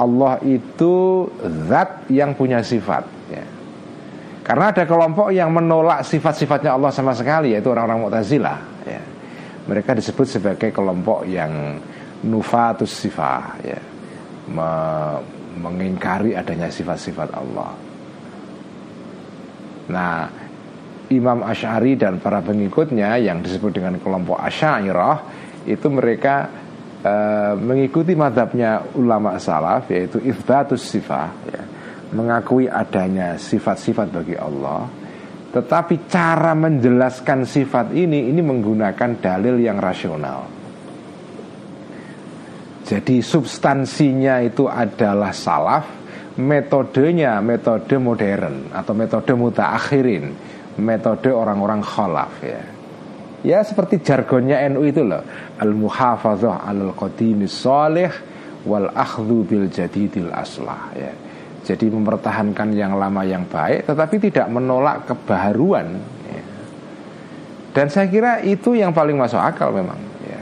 [0.00, 1.28] Allah itu
[1.68, 3.44] zat yang punya sifat ya.
[4.42, 9.02] Karena ada kelompok yang menolak sifat-sifatnya Allah sama sekali Yaitu orang-orang Mu'tazilah ya.
[9.70, 11.78] Mereka disebut sebagai kelompok yang
[12.26, 13.80] nufatus sifat ya.
[14.50, 14.70] Me
[15.54, 17.93] mengingkari adanya sifat-sifat Allah
[19.88, 20.44] Nah
[21.12, 25.16] Imam Ash'ari dan para pengikutnya yang disebut dengan kelompok Ash'ariyah
[25.68, 26.48] itu mereka
[27.04, 27.14] e,
[27.60, 31.62] mengikuti madhabnya ulama salaf yaitu ifbatus sifat ya,
[32.16, 34.88] mengakui adanya sifat-sifat bagi Allah.
[35.54, 40.50] Tetapi cara menjelaskan sifat ini ini menggunakan dalil yang rasional.
[42.84, 46.03] Jadi substansinya itu adalah salaf
[46.34, 50.24] metodenya metode modern atau metode mutaakhirin
[50.78, 52.62] metode orang-orang khalaf ya.
[53.44, 55.20] Ya seperti jargonnya NU itu loh
[55.60, 58.08] Al-muhafazah al-qadimis salih
[58.64, 61.12] Wal akhdhu bil jadidil aslah ya.
[61.60, 66.42] Jadi mempertahankan yang lama yang baik Tetapi tidak menolak kebaharuan ya.
[67.76, 70.40] Dan saya kira itu yang paling masuk akal memang ya.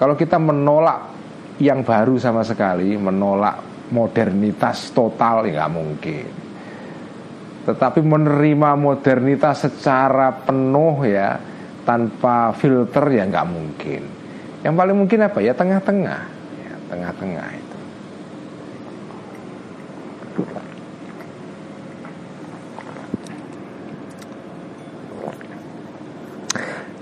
[0.00, 1.12] Kalau kita menolak
[1.60, 6.26] yang baru sama sekali Menolak modernitas total ya nggak mungkin
[7.68, 11.36] tetapi menerima modernitas secara penuh ya
[11.88, 14.02] tanpa filter ya nggak mungkin.
[14.60, 16.20] Yang paling mungkin apa ya tengah-tengah,
[16.64, 17.78] ya, tengah-tengah itu.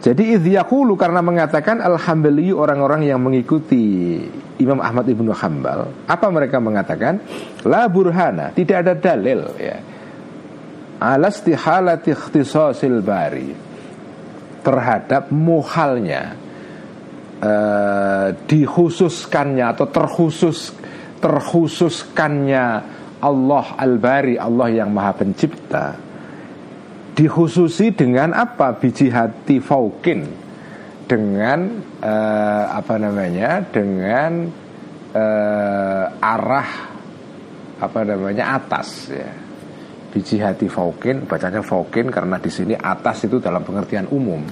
[0.06, 4.05] Jadi idhiyakulu karena mengatakan Alhamdulillah orang-orang yang mengikuti
[4.56, 5.92] Imam Ahmad ibnu Hambal.
[6.08, 7.20] Apa mereka mengatakan?
[7.68, 9.78] La burhana, tidak ada dalil ya.
[10.96, 13.52] Ala istihalati ikhtisasil bari
[14.64, 16.34] terhadap muhalnya
[17.38, 20.72] uh, dikhususkannya atau terkhusus
[21.20, 22.64] terkhususkannya
[23.20, 26.00] Allah al-Bari Allah yang Maha Pencipta
[27.16, 28.76] dikhususi dengan apa?
[28.76, 30.45] Biji hati faukin
[31.06, 34.50] dengan uh, apa namanya dengan
[35.14, 36.70] uh, arah
[37.78, 39.30] apa namanya atas ya.
[40.10, 44.42] Biji hati faukin bacanya faukin karena di sini atas itu dalam pengertian umum.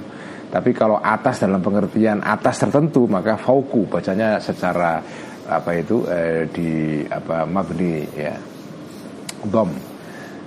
[0.53, 5.03] Tapi kalau atas dalam pengertian atas tertentu maka fauku bacanya secara
[5.45, 8.37] apa itu eh, di apa mabni ya.
[9.45, 9.73] Dom.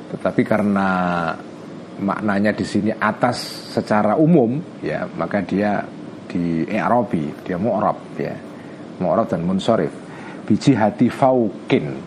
[0.08, 0.90] Tetapi karena
[1.98, 3.42] maknanya di sini atas
[3.74, 5.82] secara umum ya maka dia
[6.38, 8.38] di Arabi dia mu'rab ya
[9.02, 9.90] mu'rab dan munsorif
[10.46, 11.98] biji hati faukin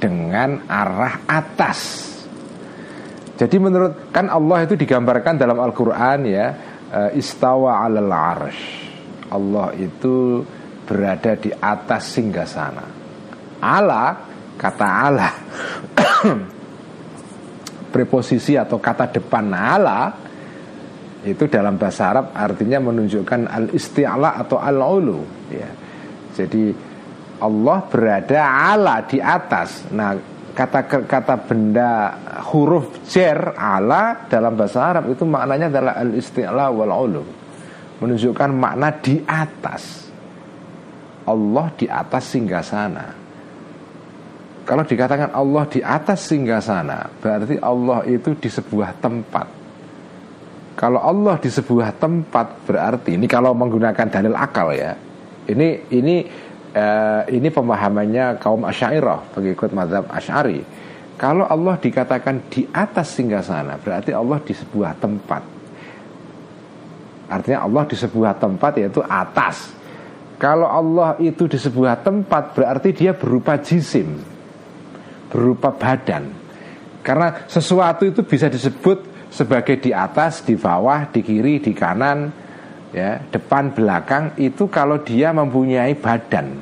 [0.00, 2.08] dengan arah atas
[3.38, 6.46] jadi menurut kan Allah itu digambarkan dalam Al-Qur'an ya
[6.90, 8.62] eh, istawa 'alal arsh.
[9.30, 10.42] Allah itu
[10.82, 12.82] berada di atas singgasana.
[13.62, 14.04] Ala
[14.58, 15.30] kata ala
[17.94, 20.10] preposisi atau kata depan ala
[21.26, 25.70] itu dalam bahasa Arab artinya menunjukkan al isti'la atau al ulu ya.
[26.38, 26.70] Jadi
[27.42, 28.40] Allah berada
[28.74, 29.90] ala di atas.
[29.90, 30.14] Nah,
[30.58, 31.90] kata kata benda
[32.50, 37.22] huruf jer ala dalam bahasa Arab itu maknanya adalah al isti'la wal ulu
[38.02, 40.10] menunjukkan makna di atas
[41.30, 43.06] Allah di atas singgasana
[44.66, 49.46] kalau dikatakan Allah di atas singgasana berarti Allah itu di sebuah tempat
[50.78, 54.94] kalau Allah di sebuah tempat berarti ini kalau menggunakan dalil akal ya
[55.50, 56.16] ini ini
[56.76, 60.60] uh, ini pemahamannya kaum Asy'ariyah pengikut mazhab Asy'ari.
[61.18, 65.42] Kalau Allah dikatakan di atas singgasana berarti Allah di sebuah tempat.
[67.28, 69.74] Artinya Allah di sebuah tempat yaitu atas.
[70.38, 74.22] Kalau Allah itu di sebuah tempat berarti dia berupa jisim,
[75.26, 76.30] berupa badan.
[77.02, 82.32] Karena sesuatu itu bisa disebut sebagai di atas, di bawah, di kiri, di kanan,
[82.92, 86.58] ya depan belakang itu kalau dia mempunyai badan.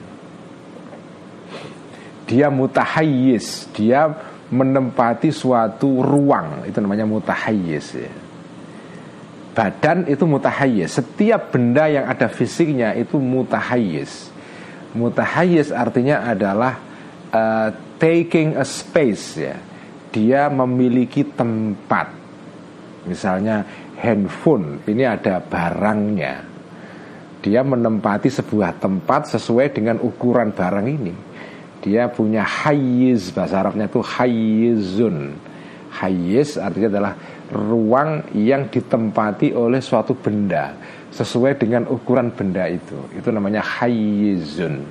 [2.26, 4.10] Dia mutahayyiz dia
[4.50, 8.10] menempati suatu ruang itu namanya mutahayyiz ya.
[9.54, 14.34] badan itu mutahayyiz setiap benda yang ada fisiknya itu mutahayyiz
[14.90, 16.82] mutahayyiz artinya adalah
[17.30, 17.68] uh,
[18.00, 19.56] taking a space ya.
[20.12, 22.08] Dia memiliki tempat
[23.06, 23.64] misalnya
[23.96, 26.34] handphone ini ada barangnya.
[27.40, 31.14] Dia menempati sebuah tempat sesuai dengan ukuran barang ini.
[31.78, 35.38] Dia punya hayyiz bahasa Arabnya itu hayyizun.
[36.02, 37.14] Hayyiz artinya adalah
[37.54, 40.74] ruang yang ditempati oleh suatu benda
[41.14, 42.98] sesuai dengan ukuran benda itu.
[43.14, 44.82] Itu namanya hayyizun.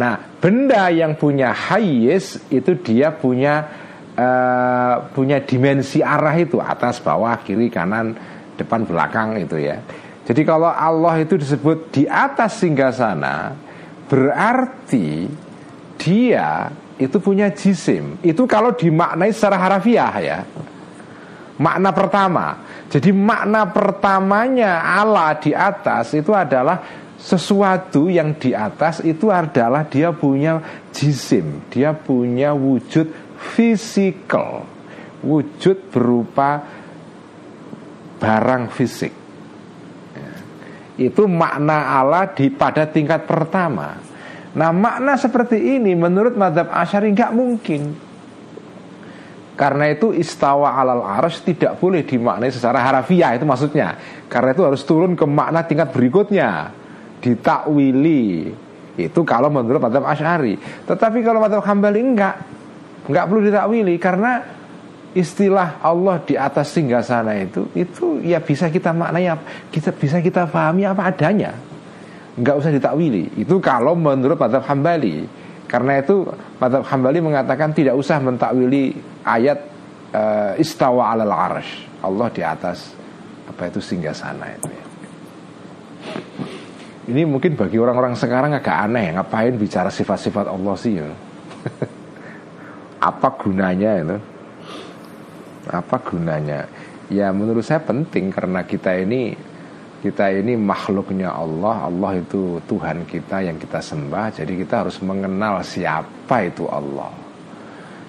[0.00, 3.68] Nah benda yang punya hayyiz itu dia punya
[4.18, 8.18] uh, punya dimensi arah itu atas bawah kiri kanan
[8.58, 9.78] depan belakang itu ya.
[10.26, 13.54] Jadi kalau Allah itu disebut di atas singgah sana
[14.10, 15.30] berarti
[15.96, 18.18] dia itu punya jisim.
[18.20, 20.38] Itu kalau dimaknai secara harafiah ya.
[21.58, 22.46] Makna pertama.
[22.88, 26.82] Jadi makna pertamanya Allah di atas itu adalah
[27.18, 30.62] sesuatu yang di atas itu adalah dia punya
[30.94, 34.66] jisim, dia punya wujud fisikal
[35.22, 36.62] wujud berupa
[38.18, 39.14] barang fisik.
[40.14, 40.32] Ya.
[40.98, 43.98] itu makna Allah di pada tingkat pertama.
[44.58, 47.82] Nah makna seperti ini menurut madhab asyari nggak mungkin.
[49.58, 53.98] Karena itu istawa alal arsh tidak boleh dimaknai secara harafiah itu maksudnya.
[54.30, 56.70] Karena itu harus turun ke makna tingkat berikutnya.
[57.18, 58.54] Ditakwili.
[58.94, 60.54] Itu kalau menurut madhab asyari.
[60.86, 62.57] Tetapi kalau madhab hambali enggak
[63.08, 64.44] nggak perlu ditakwili karena
[65.16, 69.32] istilah Allah di atas singgah sana itu itu ya bisa kita maknai
[69.72, 71.56] kita bisa kita pahami apa adanya.
[72.38, 73.34] Nggak usah ditakwili.
[73.34, 75.26] Itu kalau menurut madhab hambali.
[75.68, 76.24] Karena itu
[76.62, 78.96] madhab hambali mengatakan tidak usah mentakwili
[79.26, 79.58] ayat
[80.14, 81.88] uh, istawa alal arsh.
[81.98, 82.94] Allah di atas
[83.50, 84.84] apa itu singgah sana itu ya.
[87.08, 91.08] Ini mungkin bagi orang-orang sekarang agak aneh Ngapain bicara sifat-sifat Allah sih ya
[92.98, 94.18] apa gunanya itu?
[95.70, 96.66] Apa gunanya?
[97.08, 99.32] Ya menurut saya penting karena kita ini
[100.02, 101.88] kita ini makhluknya Allah.
[101.88, 104.34] Allah itu Tuhan kita yang kita sembah.
[104.34, 107.10] Jadi kita harus mengenal siapa itu Allah.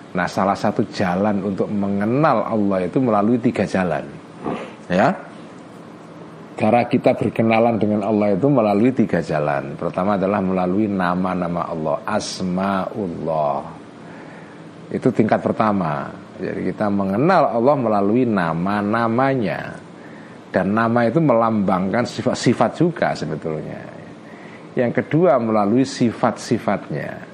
[0.09, 4.05] Nah salah satu jalan untuk mengenal Allah itu melalui tiga jalan.
[4.89, 5.13] Ya?
[6.59, 9.79] Cara kita berkenalan dengan Allah itu melalui tiga jalan.
[9.79, 12.03] Pertama adalah melalui nama-nama Allah.
[12.03, 13.78] Asmaullah
[14.89, 16.09] itu tingkat pertama.
[16.41, 19.77] Jadi kita mengenal Allah melalui nama-namanya.
[20.49, 23.85] Dan nama itu melambangkan sifat-sifat juga sebetulnya.
[24.73, 27.29] Yang kedua melalui sifat-sifatnya.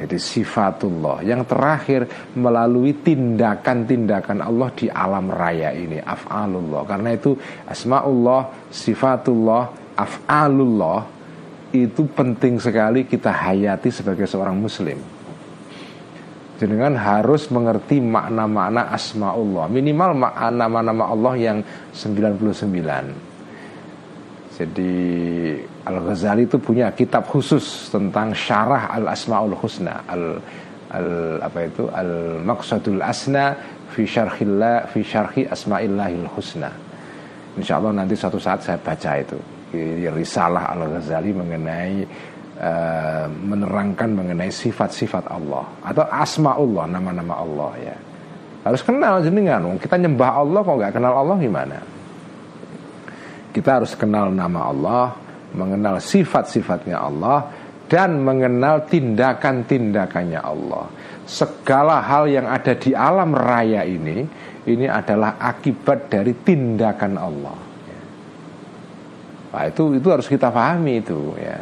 [0.00, 2.00] Jadi sifatullah Yang terakhir
[2.32, 7.36] melalui tindakan-tindakan Allah di alam raya ini Af'alullah Karena itu
[7.68, 9.68] asma'ullah, sifatullah,
[10.00, 11.04] af'alullah
[11.76, 15.19] Itu penting sekali kita hayati sebagai seorang muslim
[16.60, 19.64] Jenengan harus mengerti makna-makna asma'ullah.
[19.72, 21.58] Minimal makna nama-nama Allah yang
[21.96, 24.92] 99 Jadi
[25.88, 30.04] Al-Ghazali itu punya kitab khusus tentang syarah al-asma'ul husna.
[30.04, 30.36] Al,
[30.92, 31.88] al apa itu?
[31.88, 33.56] Al maqsadul asna
[33.96, 36.68] fi syarhillah fi syarhi asma'illahil husna.
[37.56, 39.40] Insyaallah nanti suatu saat saya baca itu.
[40.12, 42.04] Risalah al-Ghazali mengenai
[42.60, 45.64] uh, menerangkan mengenai sifat-sifat Allah.
[45.80, 47.96] Atau asma Allah nama-nama Allah ya.
[48.60, 49.64] Harus kenal jenengan.
[49.80, 51.78] Kita nyembah Allah kok nggak kenal Allah gimana?
[53.50, 55.04] Kita harus kenal nama Allah
[55.56, 57.50] mengenal sifat-sifatnya Allah
[57.90, 60.86] dan mengenal tindakan-tindakannya Allah.
[61.26, 64.22] Segala hal yang ada di alam raya ini
[64.68, 67.70] ini adalah akibat dari tindakan Allah
[69.50, 71.58] Nah, itu itu harus kita pahami itu ya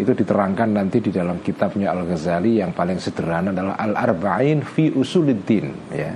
[0.00, 4.88] itu diterangkan nanti di dalam kitabnya Al Ghazali yang paling sederhana adalah Al Arba'in fi
[4.88, 6.12] Usuluddin ya.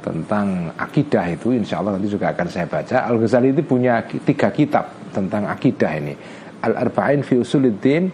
[0.00, 3.06] Tentang akidah itu insya Allah nanti juga akan saya baca.
[3.06, 6.14] Al Ghazali itu punya tiga kitab tentang akidah ini.
[6.66, 8.10] Al Arba'in fi Usuluddin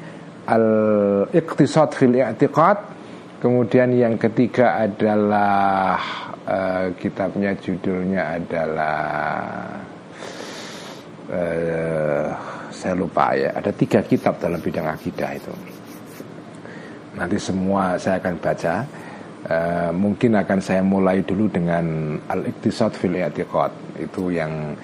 [0.47, 0.67] Al
[1.33, 2.79] Iqtisad fil I'tiqad
[3.41, 5.99] kemudian yang ketiga adalah
[6.47, 9.01] uh, kitabnya judulnya adalah
[11.33, 13.57] uh, saya lupa ya.
[13.57, 15.53] Ada tiga kitab dalam bidang akidah itu.
[17.17, 18.75] Nanti semua saya akan baca.
[19.47, 23.73] Uh, mungkin akan saya mulai dulu dengan al iktisad fil i'tiqad.
[23.97, 24.77] Itu yang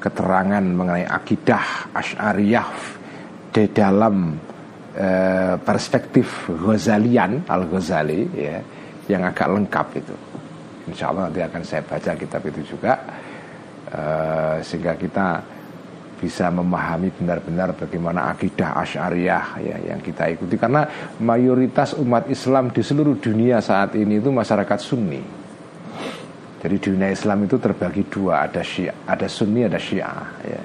[0.00, 2.68] keterangan mengenai akidah Asy'ariyah
[3.50, 4.36] di dalam
[4.92, 8.60] eh, perspektif Ghazalian Al Ghazali ya
[9.08, 10.16] yang agak lengkap itu.
[10.92, 12.94] Insya Allah nanti akan saya baca kitab itu juga.
[13.86, 15.40] Eh, sehingga kita
[16.16, 20.88] bisa memahami benar-benar bagaimana akidah Asy'ariyah ya yang kita ikuti karena
[21.20, 25.22] mayoritas umat Islam di seluruh dunia saat ini itu masyarakat Sunni.
[26.56, 30.62] Jadi dunia Islam itu terbagi dua, ada Syiah, ada Sunni, ada Syiah ya.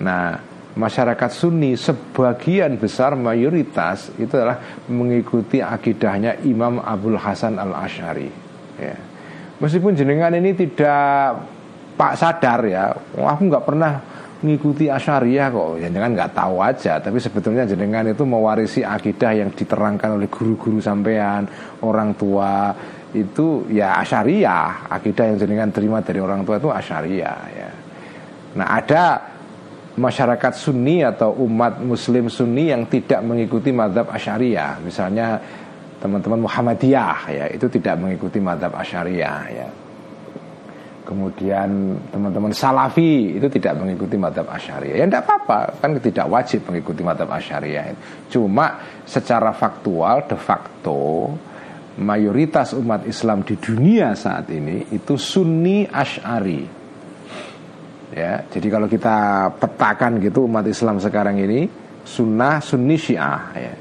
[0.00, 0.38] Nah,
[0.78, 8.30] masyarakat Sunni sebagian besar mayoritas itu adalah mengikuti akidahnya Imam Abdul Hasan Al Ashari.
[8.78, 8.96] Ya.
[9.60, 11.36] Meskipun jenengan ini tidak
[12.00, 14.00] pak sadar ya, aku nggak pernah
[14.40, 15.80] mengikuti Asyariah kok.
[15.80, 16.98] Ya jangan nggak tahu aja.
[17.00, 21.46] Tapi sebetulnya jenengan itu mewarisi akidah yang diterangkan oleh guru-guru sampean
[21.84, 22.72] orang tua.
[23.10, 27.70] Itu ya Asyariah akidah yang jenengan terima dari orang tua itu Asyariah ya.
[28.56, 29.02] Nah ada
[29.98, 35.36] masyarakat Sunni atau umat Muslim Sunni yang tidak mengikuti madhab Asyariah misalnya
[35.98, 37.44] teman-teman Muhammadiyah ya.
[37.50, 39.68] Itu tidak mengikuti madhab Asyariah ya
[41.10, 47.02] Kemudian teman-teman Salafi itu tidak mengikuti madhab Asyariah Ya tidak apa-apa, kan tidak wajib mengikuti
[47.02, 47.90] madhab Asyariah
[48.30, 51.34] Cuma secara faktual, de facto
[51.98, 56.78] Mayoritas umat Islam di dunia saat ini itu Sunni Ash'ari
[58.10, 61.70] Ya, jadi kalau kita petakan gitu umat Islam sekarang ini
[62.02, 63.74] Sunnah Sunni Syiah ya.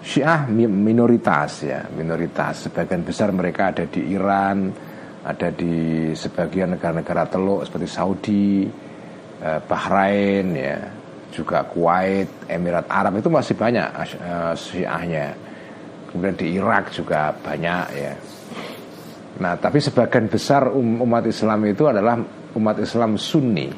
[0.00, 2.64] Syiah minoritas ya, minoritas.
[2.64, 4.72] Sebagian besar mereka ada di Iran,
[5.20, 8.64] ada di sebagian negara-negara teluk seperti Saudi,
[9.40, 10.78] eh, Bahrain ya,
[11.30, 15.32] juga Kuwait, Emirat Arab itu masih banyak uh, Syiahnya.
[16.10, 18.14] Kemudian di Irak juga banyak ya.
[19.40, 22.18] Nah, tapi sebagian besar um, umat Islam itu adalah
[22.58, 23.70] umat Islam Sunni.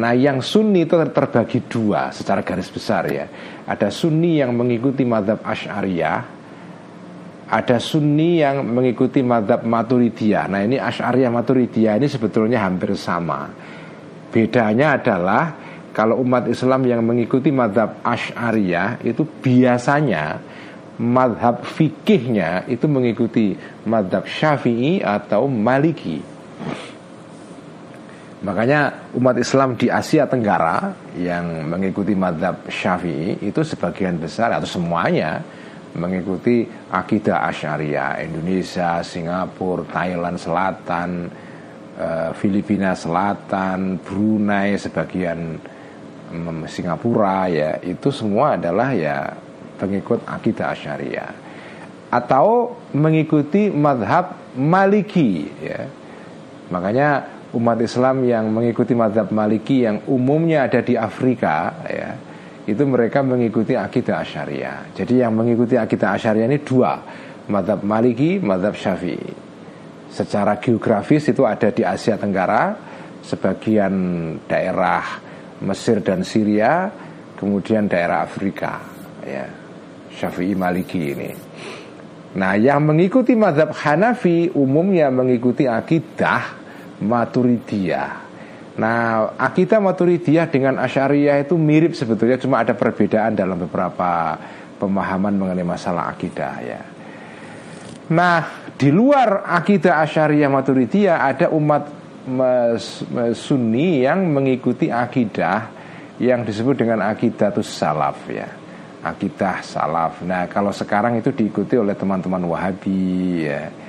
[0.00, 3.28] Nah, yang Sunni itu terbagi dua secara garis besar ya.
[3.68, 6.37] Ada Sunni yang mengikuti madhab Ash'ariyah
[7.48, 10.52] ada Sunni yang mengikuti madhab Maturidiyah.
[10.52, 13.48] Nah ini Ash'ariyah Maturidiyah ini sebetulnya hampir sama.
[14.28, 15.56] Bedanya adalah
[15.96, 20.36] kalau umat Islam yang mengikuti madhab Ash'ariyah itu biasanya
[21.00, 23.56] madhab fikihnya itu mengikuti
[23.88, 26.20] madhab Syafi'i atau Maliki.
[28.38, 35.42] Makanya umat Islam di Asia Tenggara yang mengikuti madhab Syafi'i itu sebagian besar atau semuanya
[35.96, 41.10] mengikuti akidah Asyariah Indonesia, Singapura, Thailand Selatan,
[41.96, 45.56] eh, Filipina Selatan, Brunei sebagian
[46.34, 49.32] mm, Singapura ya itu semua adalah ya
[49.80, 51.32] pengikut akidah Asyariah.
[52.08, 55.84] Atau mengikuti madhab Maliki ya.
[56.72, 62.27] Makanya umat Islam yang mengikuti madhab Maliki yang umumnya ada di Afrika ya
[62.68, 64.92] itu mereka mengikuti akidah asyariah.
[64.92, 67.00] Jadi yang mengikuti akidah asyariah ini dua,
[67.48, 69.48] madhab Maliki, madhab Syafi'i.
[70.12, 72.76] Secara geografis itu ada di Asia Tenggara,
[73.24, 73.94] sebagian
[74.44, 75.00] daerah
[75.64, 76.92] Mesir dan Syria,
[77.40, 78.84] kemudian daerah Afrika,
[79.24, 79.48] ya
[80.12, 81.30] Syafi'i Maliki ini.
[82.36, 86.60] Nah, yang mengikuti madhab Hanafi umumnya mengikuti akidah
[87.00, 88.27] Maturidiyah.
[88.78, 94.38] Nah, akidah Maturidiyah dengan Asyariyah itu mirip sebetulnya cuma ada perbedaan dalam beberapa
[94.78, 96.80] pemahaman mengenai masalah akidah ya.
[98.14, 101.98] Nah, di luar akidah Asyariyah Maturidiyah ada umat
[103.34, 105.74] Sunni yang mengikuti akidah
[106.22, 108.46] yang disebut dengan akidah itu salaf ya.
[109.02, 110.22] Akidah salaf.
[110.22, 113.87] Nah, kalau sekarang itu diikuti oleh teman-teman Wahabi ya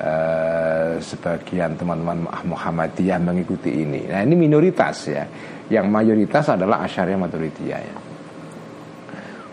[0.00, 4.08] Eh, sebagian teman-teman Muhammadiyah mengikuti ini.
[4.08, 5.28] Nah ini minoritas ya.
[5.68, 7.96] Yang mayoritas adalah Asyariah Maturidiyah ya.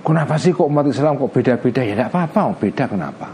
[0.07, 1.99] Kenapa sih kok umat Islam kok beda-beda ya?
[1.99, 3.27] Tidak apa-apa, beda kenapa?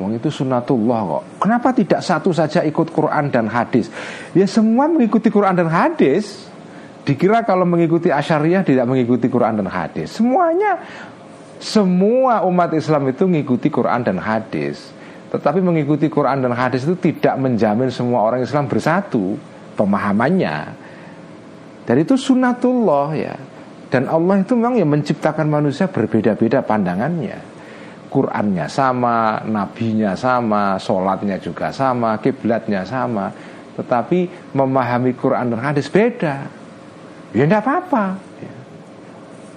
[0.00, 1.22] Wong itu sunatullah kok.
[1.44, 3.92] Kenapa tidak satu saja ikut Quran dan hadis?
[4.32, 6.48] Ya semua mengikuti Quran dan hadis.
[7.04, 10.16] Dikira kalau mengikuti Asyariah tidak mengikuti Quran dan hadis.
[10.16, 10.80] Semuanya
[11.60, 14.94] semua umat Islam itu mengikuti Quran dan hadis.
[15.32, 19.38] Tetapi mengikuti Quran dan hadis itu tidak menjamin semua orang Islam bersatu
[19.74, 20.56] pemahamannya.
[21.84, 23.34] Dan itu sunatullah ya.
[23.92, 27.38] Dan Allah itu memang yang menciptakan manusia berbeda-beda pandangannya.
[28.10, 33.30] Qurannya sama, nabinya sama, sholatnya juga sama, kiblatnya sama.
[33.74, 36.46] Tetapi memahami Quran dan hadis beda.
[37.34, 38.33] Ya tidak apa-apa.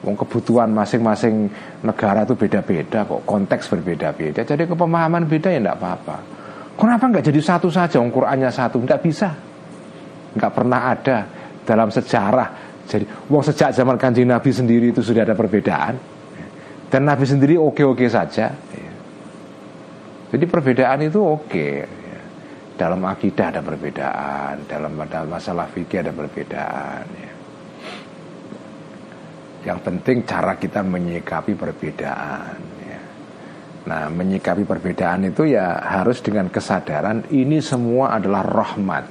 [0.05, 1.49] Wong kebutuhan masing-masing
[1.81, 4.45] negara itu beda-beda kok, konteks berbeda-beda.
[4.45, 6.17] Jadi kepemahaman beda ya tidak apa-apa.
[6.77, 7.97] Kenapa nggak jadi satu saja?
[7.97, 9.29] Wong Qurannya satu, tidak bisa.
[10.37, 11.17] nggak pernah ada
[11.65, 12.49] dalam sejarah.
[12.87, 15.99] Jadi, wong sejak zaman kanjeng Nabi sendiri itu sudah ada perbedaan,
[16.87, 18.47] dan Nabi sendiri oke-oke saja.
[20.27, 21.67] Jadi perbedaan itu oke.
[22.77, 24.93] Dalam akidah ada perbedaan, dalam
[25.27, 27.03] masalah fikih ada perbedaan.
[27.17, 27.26] Ya.
[29.67, 32.59] Yang penting cara kita menyikapi perbedaan.
[32.87, 33.01] Ya.
[33.91, 39.03] Nah, menyikapi perbedaan itu ya harus dengan kesadaran ini semua adalah rahmat.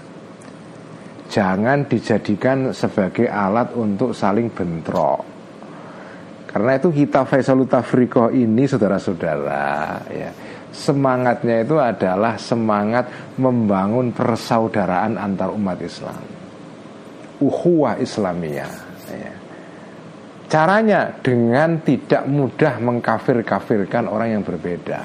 [1.28, 5.20] Jangan dijadikan sebagai alat untuk saling bentrok.
[6.48, 9.68] Karena itu kita Faisalut Tafrikoh ini saudara-saudara
[10.08, 10.30] ya
[10.76, 13.08] semangatnya itu adalah semangat
[13.40, 16.20] membangun persaudaraan antar umat Islam.
[17.40, 18.85] Uhuwah Islamiyah.
[20.56, 20.64] Ya.
[20.64, 25.04] Caranya dengan tidak mudah mengkafir-kafirkan orang yang berbeda.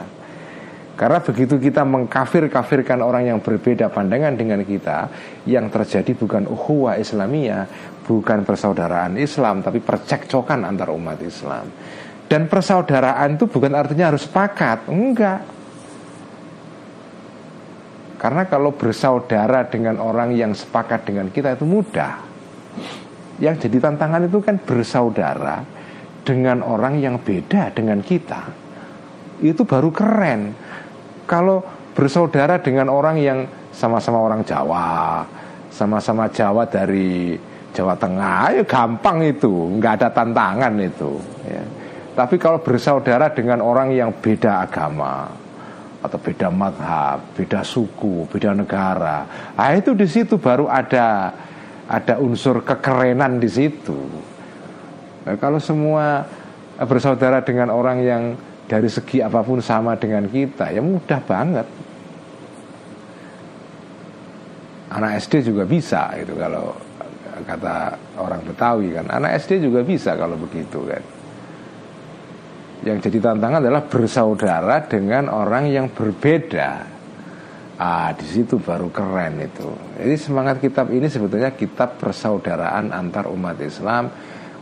[0.95, 5.11] Karena begitu kita mengkafir-kafirkan orang yang berbeda pandangan dengan kita,
[5.43, 7.67] yang terjadi bukan uhuwah Islamiyah,
[8.07, 11.67] bukan persaudaraan Islam, tapi percekcokan antar umat Islam.
[12.31, 15.41] Dan persaudaraan itu bukan artinya harus sepakat, enggak.
[18.15, 22.31] Karena kalau bersaudara dengan orang yang sepakat dengan kita itu mudah.
[23.41, 25.65] Yang jadi tantangan itu kan bersaudara
[26.21, 28.53] dengan orang yang beda dengan kita.
[29.41, 30.53] Itu baru keren.
[31.25, 31.65] Kalau
[31.97, 33.39] bersaudara dengan orang yang
[33.73, 35.25] sama-sama orang Jawa,
[35.73, 37.33] sama-sama Jawa dari
[37.73, 41.17] Jawa Tengah, ya gampang itu, nggak ada tantangan itu.
[41.49, 41.63] Ya.
[42.13, 45.31] Tapi kalau bersaudara dengan orang yang beda agama,
[46.01, 49.23] atau beda madhab, beda suku, beda negara.
[49.53, 51.29] Nah, itu di situ baru ada
[51.91, 53.99] ada unsur kekerenan di situ.
[55.27, 56.23] Nah, kalau semua
[56.79, 58.23] bersaudara dengan orang yang
[58.65, 61.67] dari segi apa pun sama dengan kita, ya mudah banget.
[64.91, 66.71] Anak SD juga bisa itu kalau
[67.43, 69.07] kata orang Betawi kan.
[69.11, 71.03] Anak SD juga bisa kalau begitu kan.
[72.81, 76.90] Yang jadi tantangan adalah bersaudara dengan orang yang berbeda.
[77.81, 79.65] Ah, di situ baru keren itu.
[79.97, 84.05] Jadi semangat kitab ini sebetulnya kitab persaudaraan antar umat Islam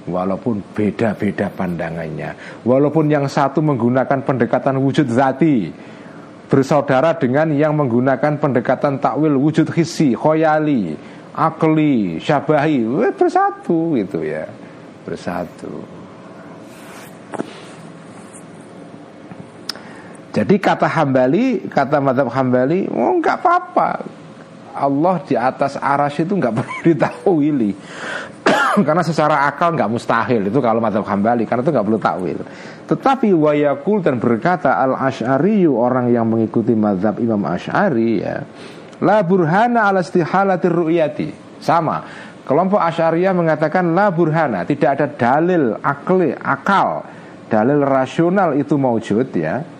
[0.08, 2.64] walaupun beda-beda pandangannya.
[2.64, 5.68] Walaupun yang satu menggunakan pendekatan wujud zati,
[6.48, 10.96] bersaudara dengan yang menggunakan pendekatan takwil wujud hissi, khoyali,
[11.36, 12.88] akli, syabahi,
[13.20, 14.48] bersatu gitu ya.
[15.04, 15.99] Bersatu.
[20.40, 23.90] Jadi kata Hambali, kata Madhab Hambali, oh nggak apa-apa.
[24.72, 27.76] Allah di atas aras itu nggak perlu ditawili
[28.88, 32.40] karena secara akal nggak mustahil itu kalau Madhab Hambali karena itu nggak perlu takwil.
[32.88, 38.40] Tetapi wayakul dan berkata al Ashari orang yang mengikuti Madhab Imam Ashari ya
[39.04, 41.60] la burhana ala istihalatir ru'yati.
[41.60, 42.00] Sama.
[42.48, 47.04] Kelompok Asyariyah mengatakan la burhana tidak ada dalil akli akal.
[47.52, 49.79] Dalil rasional itu maujud ya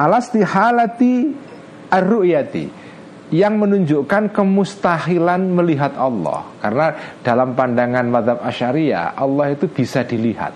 [0.00, 1.12] alastihalati
[1.92, 2.80] ar-ru'yati.
[3.30, 6.50] Yang menunjukkan kemustahilan melihat Allah.
[6.58, 6.86] Karena
[7.22, 10.50] dalam pandangan madhab asyariah Allah itu bisa dilihat.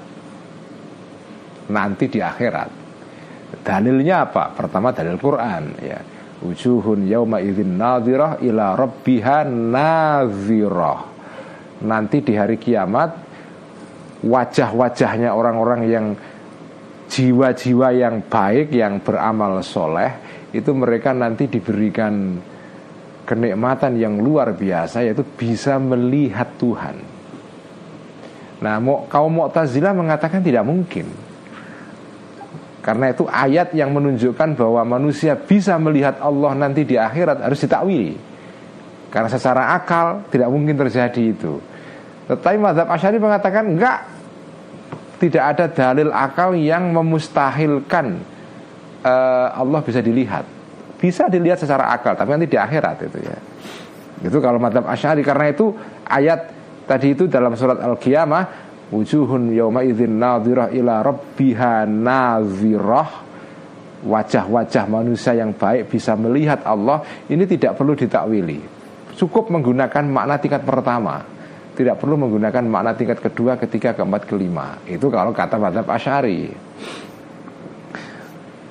[1.70, 2.70] Nanti di akhirat.
[3.62, 4.51] Dalilnya apa?
[4.51, 6.03] Pertama dalil Quran ya.
[6.42, 11.01] Wujuhun yauma idzin nadhirah ila rabbiha nadhirah.
[11.86, 13.11] Nanti di hari kiamat
[14.24, 16.07] wajah-wajahnya orang-orang yang
[17.15, 20.11] jiwa-jiwa yang baik yang beramal soleh
[20.51, 22.43] itu mereka nanti diberikan
[23.23, 26.97] kenikmatan yang luar biasa yaitu bisa melihat Tuhan.
[28.59, 31.07] Nah, kaum Mu'tazilah mengatakan tidak mungkin.
[32.85, 38.19] Karena itu ayat yang menunjukkan bahwa manusia bisa melihat Allah nanti di akhirat harus ditakwili.
[39.09, 41.62] Karena secara akal tidak mungkin terjadi itu.
[42.29, 44.14] Tetapi Mazhab Asyari mengatakan enggak,
[45.29, 48.20] tidak ada dalil akal yang memustahilkan
[49.01, 50.45] uh, Allah bisa dilihat.
[51.01, 53.37] Bisa dilihat secara akal, tapi nanti di akhirat itu ya.
[54.25, 55.72] Itu kalau madhab asyari karena itu
[56.05, 56.53] ayat
[56.85, 58.45] tadi itu dalam surat Al-Qiyamah
[58.93, 63.09] wujuhun yauma idzin nadhirah ila rabbiha nadhirah
[64.05, 68.61] wajah-wajah manusia yang baik bisa melihat Allah ini tidak perlu ditakwili.
[69.16, 71.34] Cukup menggunakan makna tingkat pertama
[71.75, 74.79] tidak perlu menggunakan makna tingkat kedua, ketiga, keempat, kelima.
[74.87, 76.55] Itu kalau kata madhab Asyari.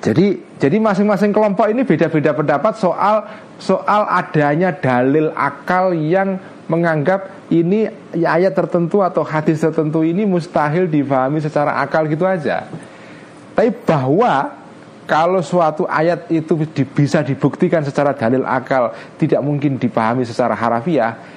[0.04, 3.24] Jadi jadi masing-masing kelompok ini beda-beda pendapat soal
[3.56, 6.36] soal adanya dalil akal yang
[6.68, 12.68] menganggap ini ayat tertentu atau hadis tertentu ini mustahil difahami secara akal gitu aja.
[13.56, 14.60] Tapi bahwa
[15.04, 16.56] kalau suatu ayat itu
[16.92, 21.33] bisa dibuktikan secara dalil akal tidak mungkin dipahami secara harafiah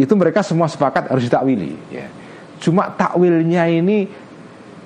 [0.00, 1.76] itu mereka semua sepakat harus ditakwili.
[1.92, 2.08] Ya.
[2.62, 4.06] cuma takwilnya ini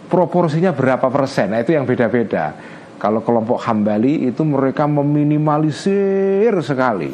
[0.08, 1.52] proporsinya berapa persen?
[1.52, 2.56] Nah itu yang beda-beda.
[2.96, 7.12] Kalau kelompok hambali itu mereka meminimalisir sekali.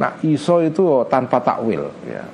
[0.00, 2.24] Nah iso itu tanpa takwil ya.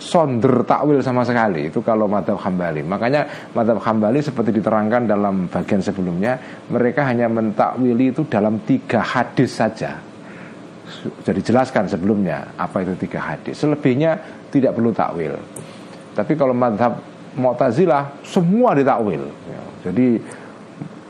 [0.00, 2.82] Sonder takwil sama sekali itu kalau madhab hambali.
[2.82, 9.54] Makanya madhab hambali seperti diterangkan dalam bagian sebelumnya mereka hanya mentakwili itu dalam tiga hadis
[9.54, 10.09] saja
[11.24, 13.58] jadi jelaskan sebelumnya apa itu tiga hadis.
[13.60, 14.18] Selebihnya
[14.50, 15.34] tidak perlu takwil.
[16.14, 19.22] Tapi kalau madhab Mu'tazilah semua ditakwil.
[19.46, 20.18] Ya, jadi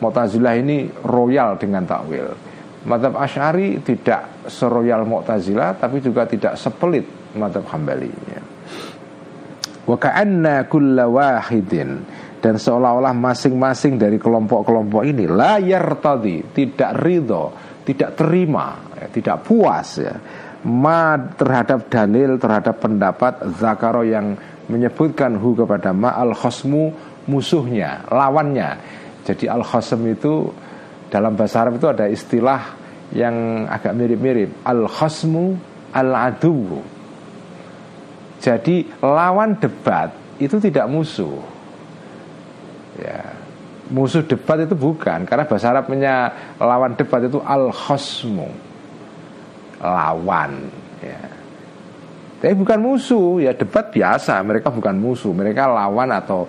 [0.01, 2.28] Mu'tazilah ini royal dengan takwil.
[2.85, 7.05] Madhab Ash'ari tidak seroyal Mu'tazilah tapi juga tidak sepelit
[7.37, 8.41] madhab Hambali ya.
[9.85, 11.91] Wa ka'anna kulla wahidin.
[12.41, 17.53] Dan seolah-olah masing-masing dari kelompok-kelompok ini layar tadi tidak ridho,
[17.85, 20.12] tidak terima, tidak puas ya,
[20.68, 24.36] ma terhadap dalil terhadap pendapat zakaro yang
[24.68, 26.92] menyebutkan hu kepada ma al khosmu
[27.24, 28.76] musuhnya, lawannya.
[29.24, 30.53] Jadi al khosm itu
[31.09, 32.76] dalam bahasa Arab itu ada istilah
[33.16, 35.57] yang agak mirip-mirip al khosmu
[35.96, 36.84] al adu
[38.40, 40.09] jadi lawan debat
[40.40, 41.36] itu tidak musuh.
[42.96, 43.36] Ya.
[43.92, 48.69] Musuh debat itu bukan karena bahasa Arabnya lawan debat itu al khosmu
[49.81, 50.53] lawan
[51.01, 51.20] ya.
[52.41, 56.49] Tapi bukan musuh ya debat biasa mereka bukan musuh mereka lawan atau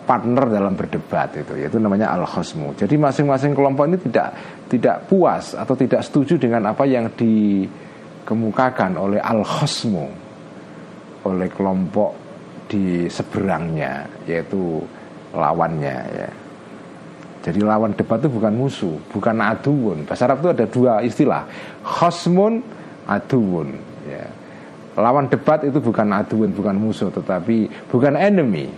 [0.00, 2.72] partner dalam berdebat itu yaitu namanya al khosmu.
[2.76, 4.28] Jadi masing-masing kelompok ini tidak
[4.68, 10.08] tidak puas atau tidak setuju dengan apa yang dikemukakan oleh al khosmu
[11.22, 12.10] oleh kelompok
[12.68, 14.80] di seberangnya yaitu
[15.36, 16.28] lawannya ya.
[17.42, 20.06] Jadi lawan debat itu bukan musuh, bukan aduun.
[20.06, 21.42] Bahasa Arab itu ada dua istilah,
[21.82, 22.62] khosmun,
[23.10, 23.74] aduun.
[24.06, 24.30] Ya.
[24.94, 28.70] Lawan debat itu bukan aduun, bukan musuh, tetapi bukan enemy.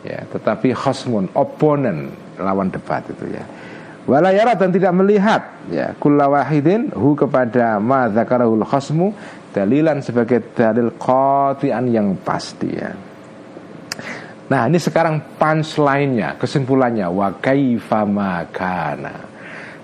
[0.00, 2.08] Ya, tetapi khosmun, opponent,
[2.40, 3.44] lawan debat itu ya.
[4.04, 9.16] Walayara dan tidak melihat ya kullawahidin hu kepada ma zakarahul khosmu
[9.56, 12.92] dalilan sebagai dalil qati'an yang pasti ya.
[14.44, 19.32] Nah, ini sekarang punchline-nya, kesimpulannya wa kaifa makana.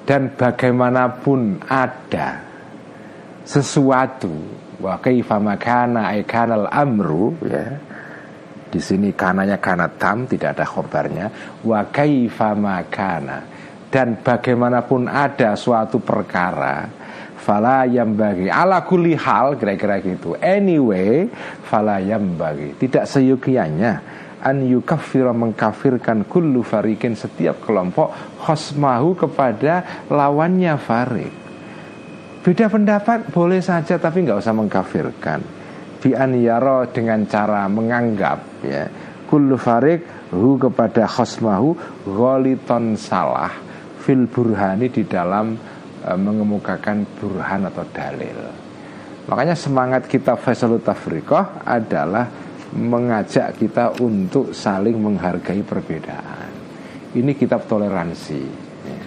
[0.05, 2.45] Dan bagaimanapun ada
[3.47, 4.33] sesuatu
[4.83, 7.67] wa kaifa makana ay kanal amru ya.
[8.71, 11.27] Di sini kananya kana tam tidak ada khobarnya
[11.65, 13.41] wa kaifa makana.
[13.91, 17.01] Dan bagaimanapun ada suatu perkara
[17.41, 21.25] fala yang bagi ala kuli hal kira-kira gitu anyway
[21.65, 30.75] fala yang bagi tidak seyukianya an yukafira mengkafirkan kullu farikin setiap kelompok khosmahu kepada lawannya
[30.81, 31.33] farik.
[32.41, 35.41] Beda pendapat boleh saja tapi nggak usah mengkafirkan.
[36.01, 38.89] Bi an yaro dengan cara menganggap ya.
[39.29, 41.77] Kullu farik hu kepada khosmahu
[42.09, 43.53] goliton salah
[44.01, 45.55] fil burhani di dalam
[46.03, 48.39] e, mengemukakan burhan atau dalil.
[49.31, 56.51] Makanya semangat kita Faisalut Tafriqah adalah mengajak kita untuk saling menghargai perbedaan.
[57.11, 58.43] Ini kitab toleransi.
[58.87, 59.03] Ya.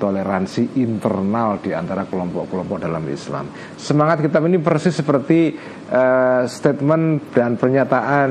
[0.00, 3.52] Toleransi internal di antara kelompok-kelompok dalam Islam.
[3.76, 5.54] Semangat kitab ini persis seperti
[5.92, 8.30] uh, statement dan pernyataan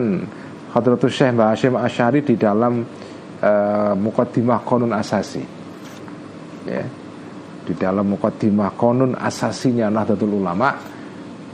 [0.74, 5.44] Hadratus Syekh Mbah Hashim Asyari di dalam uh, Muqaddimah Konun Asasi.
[6.66, 7.04] Ya
[7.64, 10.76] di dalam mukaddimah konun asasinya Nahdlatul Ulama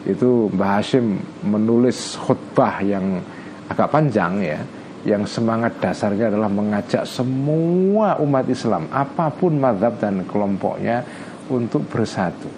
[0.08, 3.20] itu Mbah Hashim menulis khutbah yang
[3.68, 4.60] agak panjang ya
[5.08, 11.04] yang semangat dasarnya adalah mengajak semua umat Islam apa pun madhab dan kelompoknya
[11.48, 12.52] untuk bersatu.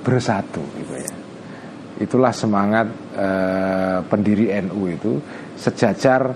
[0.00, 1.12] Bersatu gitu ya.
[2.00, 5.12] Itulah semangat eh, pendiri NU itu.
[5.54, 6.32] Sejajar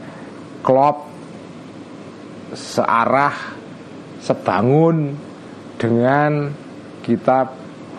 [0.60, 1.08] klop
[2.52, 3.34] searah
[4.22, 5.16] sebangun
[5.76, 6.52] dengan
[7.04, 7.57] kitab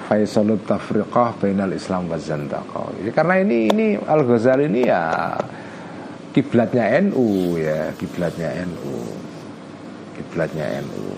[0.10, 2.98] Faisalut Tafriqah Bainal Islam wa Zandaqah.
[3.06, 5.38] Ya, karena ini ini Al Ghazali ini ya
[6.34, 9.06] kiblatnya NU ya, kiblatnya NU.
[10.18, 11.14] Kiblatnya NU.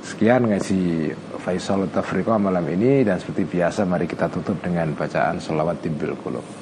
[0.00, 1.12] Sekian ngaji
[1.44, 6.61] Faisalut Tafriqah malam ini dan seperti biasa mari kita tutup dengan bacaan salawat Tibil Qulub.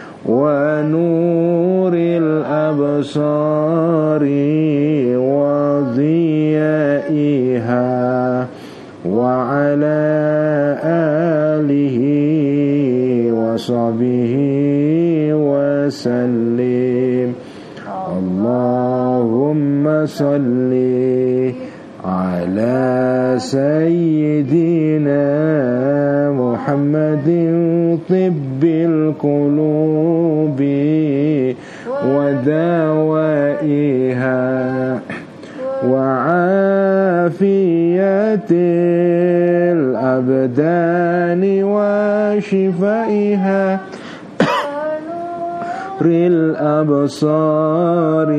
[0.25, 3.41] ونور الأبصار
[5.81, 6.31] وضيائها
[9.05, 10.03] وعلى
[10.85, 11.97] آله
[13.33, 14.33] وصحبه
[15.33, 17.29] وسلم.
[18.17, 20.73] اللهم صل
[22.05, 22.79] على
[23.37, 25.27] سيدنا
[26.31, 27.40] محمد
[28.09, 30.59] طب القلوب
[32.05, 34.41] ودوائها
[35.87, 37.31] وعافية
[39.71, 43.63] الأبدان وشفائها
[46.27, 48.29] الأبصار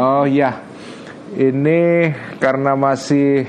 [0.00, 0.64] Oh ya,
[1.36, 2.08] ini
[2.40, 3.44] karena masih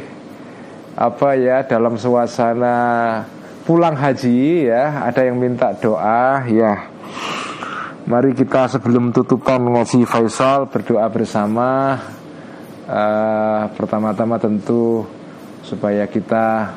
[1.00, 3.24] apa ya dalam suasana
[3.67, 6.87] pulang haji ya, ada yang minta doa ya.
[8.07, 11.99] Mari kita sebelum tutupan ngaji Faisal berdoa bersama.
[12.87, 15.03] Uh, pertama-tama tentu
[15.67, 16.71] supaya kita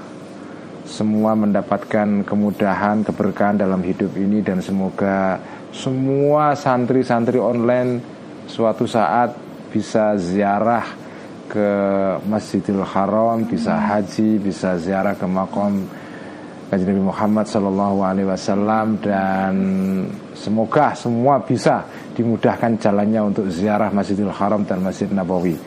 [0.90, 5.38] semua mendapatkan kemudahan, keberkahan dalam hidup ini dan semoga
[5.70, 8.02] semua santri-santri online
[8.50, 9.38] suatu saat
[9.70, 10.82] bisa ziarah
[11.46, 11.70] ke
[12.26, 15.30] Masjidil Haram, bisa haji, bisa ziarah ke
[16.70, 19.54] makam Nabi Muhammad Sallallahu Alaihi Wasallam dan
[20.38, 21.82] semoga semua bisa
[22.14, 25.58] dimudahkan jalannya untuk ziarah Masjidil Haram dan Masjid Nabawi.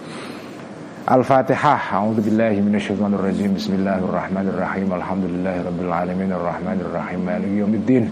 [1.02, 2.06] Al-Fatihah.
[2.14, 4.94] Bismillahirrahmanirrahim.
[4.94, 6.30] Alhamdulillahirabbil alamin.
[7.18, 8.06] Maliki yaumiddin.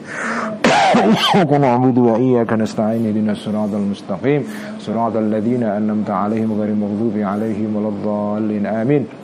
[0.99, 3.07] Iyyaka na'budu wa iyyaka nasta'in.
[3.07, 4.43] Ihdinas siratal mustaqim.
[4.83, 8.67] Siratal ladzina an'amta 'alaihim ghairil maghdubi 'alaihim waladdallin.
[8.67, 9.20] Amin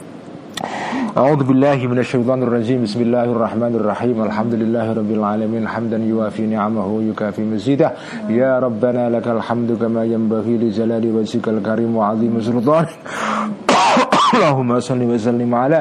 [1.18, 6.44] أعوذ بالله من الشيطان الرجيم بسم الله الرحمن الرحيم الحمد لله رب العالمين حمدا يوافي
[6.48, 7.89] نعمه ويكافي مزيده
[8.30, 12.89] يا ربنا لك الحمد كما ينبغي لجلال وجهك الكريم وعظيم سلطانك
[14.34, 15.80] اللهم صل وسلم على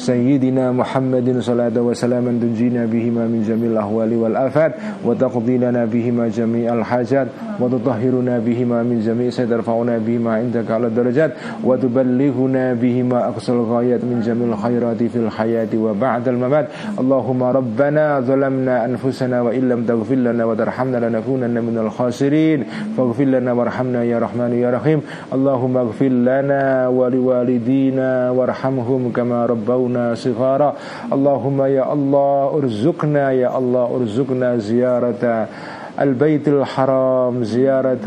[0.00, 4.72] سيدنا محمد صلاة وسلاما تنجينا بهما من جميع الأهوال والآفات
[5.04, 7.28] وتقضي لنا بهما جميع الحاجات
[7.60, 11.32] وتطهرنا بهما من جميع سيترفعنا بهما عندك على الدرجات
[11.64, 16.66] وتبلغنا بهما أقصى الغايات من جميع الخيرات في الحياة وبعد الممات.
[17.00, 22.64] اللهم ربنا ظلمنا أنفسنا وإن لم تغفر لنا وترحمنا لنكونن من الخاسرين.
[22.96, 25.00] فاغفر لنا وارحمنا يا رحمن يا رحيم.
[25.32, 30.74] اللهم اغفر لنا ولوالدينا وارحمهم كما ربونا صغارا
[31.12, 35.24] اللهم يا الله ارزقنا يا الله ارزقنا زيارة.
[36.00, 38.06] البيت الحرام زيارة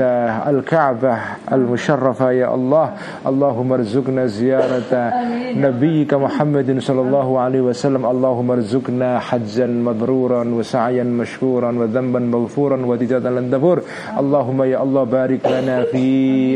[0.49, 1.17] الكعبة
[1.51, 2.89] المشرفة يا الله.
[3.27, 5.13] اللهم ارزقنا زيارة
[5.57, 8.05] نبيك محمد صلى الله عليه وسلم.
[8.05, 13.81] اللهم ارزقنا حجا مبرورا وسعيا مشكورا وذنبا مغفورا وتجادا لندفور
[14.19, 16.05] اللهم يا الله بارك لنا في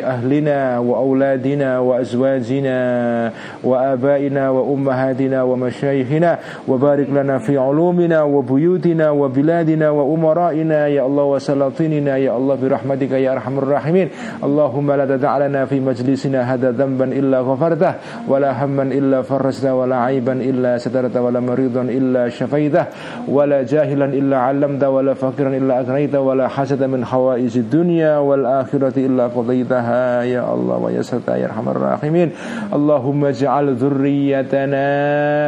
[0.05, 2.77] أهلنا وأولادنا وأزواجنا
[3.63, 6.37] وآبائنا وأمهاتنا ومشايخنا.
[6.67, 11.26] وبارك لنا في علومنا وبيوتنا وبلادنا وأمرائنا يا الله.
[11.31, 14.07] وسلاطيننا يا الله برحمتك يا أرحم الراحمين.
[14.43, 17.93] اللهم لا تدع لنا في مجلسنا هذا ذنبا إلا غفرته
[18.27, 22.85] ولا هما إلا فرجته ولا عيبا إلا سترته ولا مريضا إلا شفيته
[23.27, 29.27] ولا جاهلا إلا علمته ولا فقيرا إلا أغنيته ولا حسد من حوائج الدنيا والآخرة إلا
[29.27, 32.29] قضيتها يا الله ويسرتها يا أرحم الراحمين.
[32.73, 34.85] اللهم اجعل ذريتنا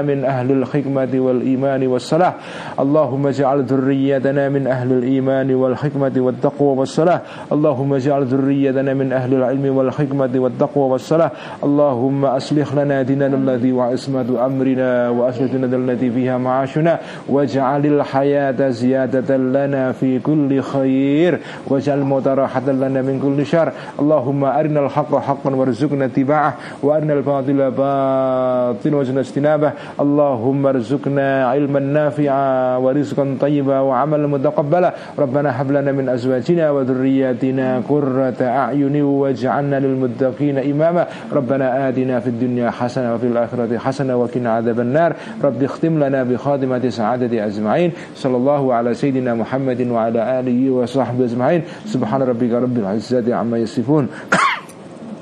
[0.01, 2.33] من أهل الحكمة والإيمان والصلاح.
[2.79, 5.68] اللهم اجعل ذريتنا من أهل الإيمان والصلاح.
[5.69, 7.21] والحكمة والتقوى والصلاة.
[7.51, 11.31] اللهم اجعل ذريتنا من أهل العلم والحكمة والتقوى والصلاة.
[11.63, 16.99] اللهم أصلح لنا ديننا الذي وعصمة أمرنا وأصلح ديننا التي فيها معاشنا.
[17.29, 21.39] واجعل الحياة زيادة لنا في كل خير.
[21.67, 23.71] واجعل الموت راحة لنا من كل شر.
[23.99, 26.53] اللهم أرنا الحق حقا وارزقنا اتباعه.
[26.83, 29.71] وأرنا الباطل باطلا وارزقنا اجتنابه.
[29.99, 34.93] اللهم ارزقنا علما نافعا ورزقا طيبا وعملا متقبلا.
[35.19, 42.70] ربنا هب لنا من أزواجنا وذرياتنا قرة أعين واجعلنا للمتقين إماما ربنا آتنا في الدنيا
[42.70, 48.74] حسنة وفي الآخرة حسنة وقنا عذاب النار رب اختم لنا بخاتمة سعادة أجمعين صلى الله
[48.74, 54.08] على سيدنا محمد وعلى آله وصحبه أجمعين سبحان ربك رب العزة عما يصفون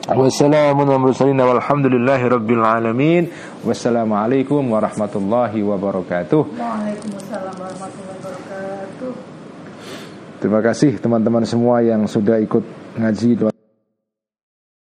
[0.03, 3.31] Wassalamun walhamdulillahi rabbil alamin
[3.63, 9.26] Wassalamualaikum warahmatullahi wabarakatuh Waalaikumsalam warahmatullahi wabarakatuh
[10.38, 12.62] Terima kasih teman-teman semua yang sudah ikut
[13.02, 13.57] ngaji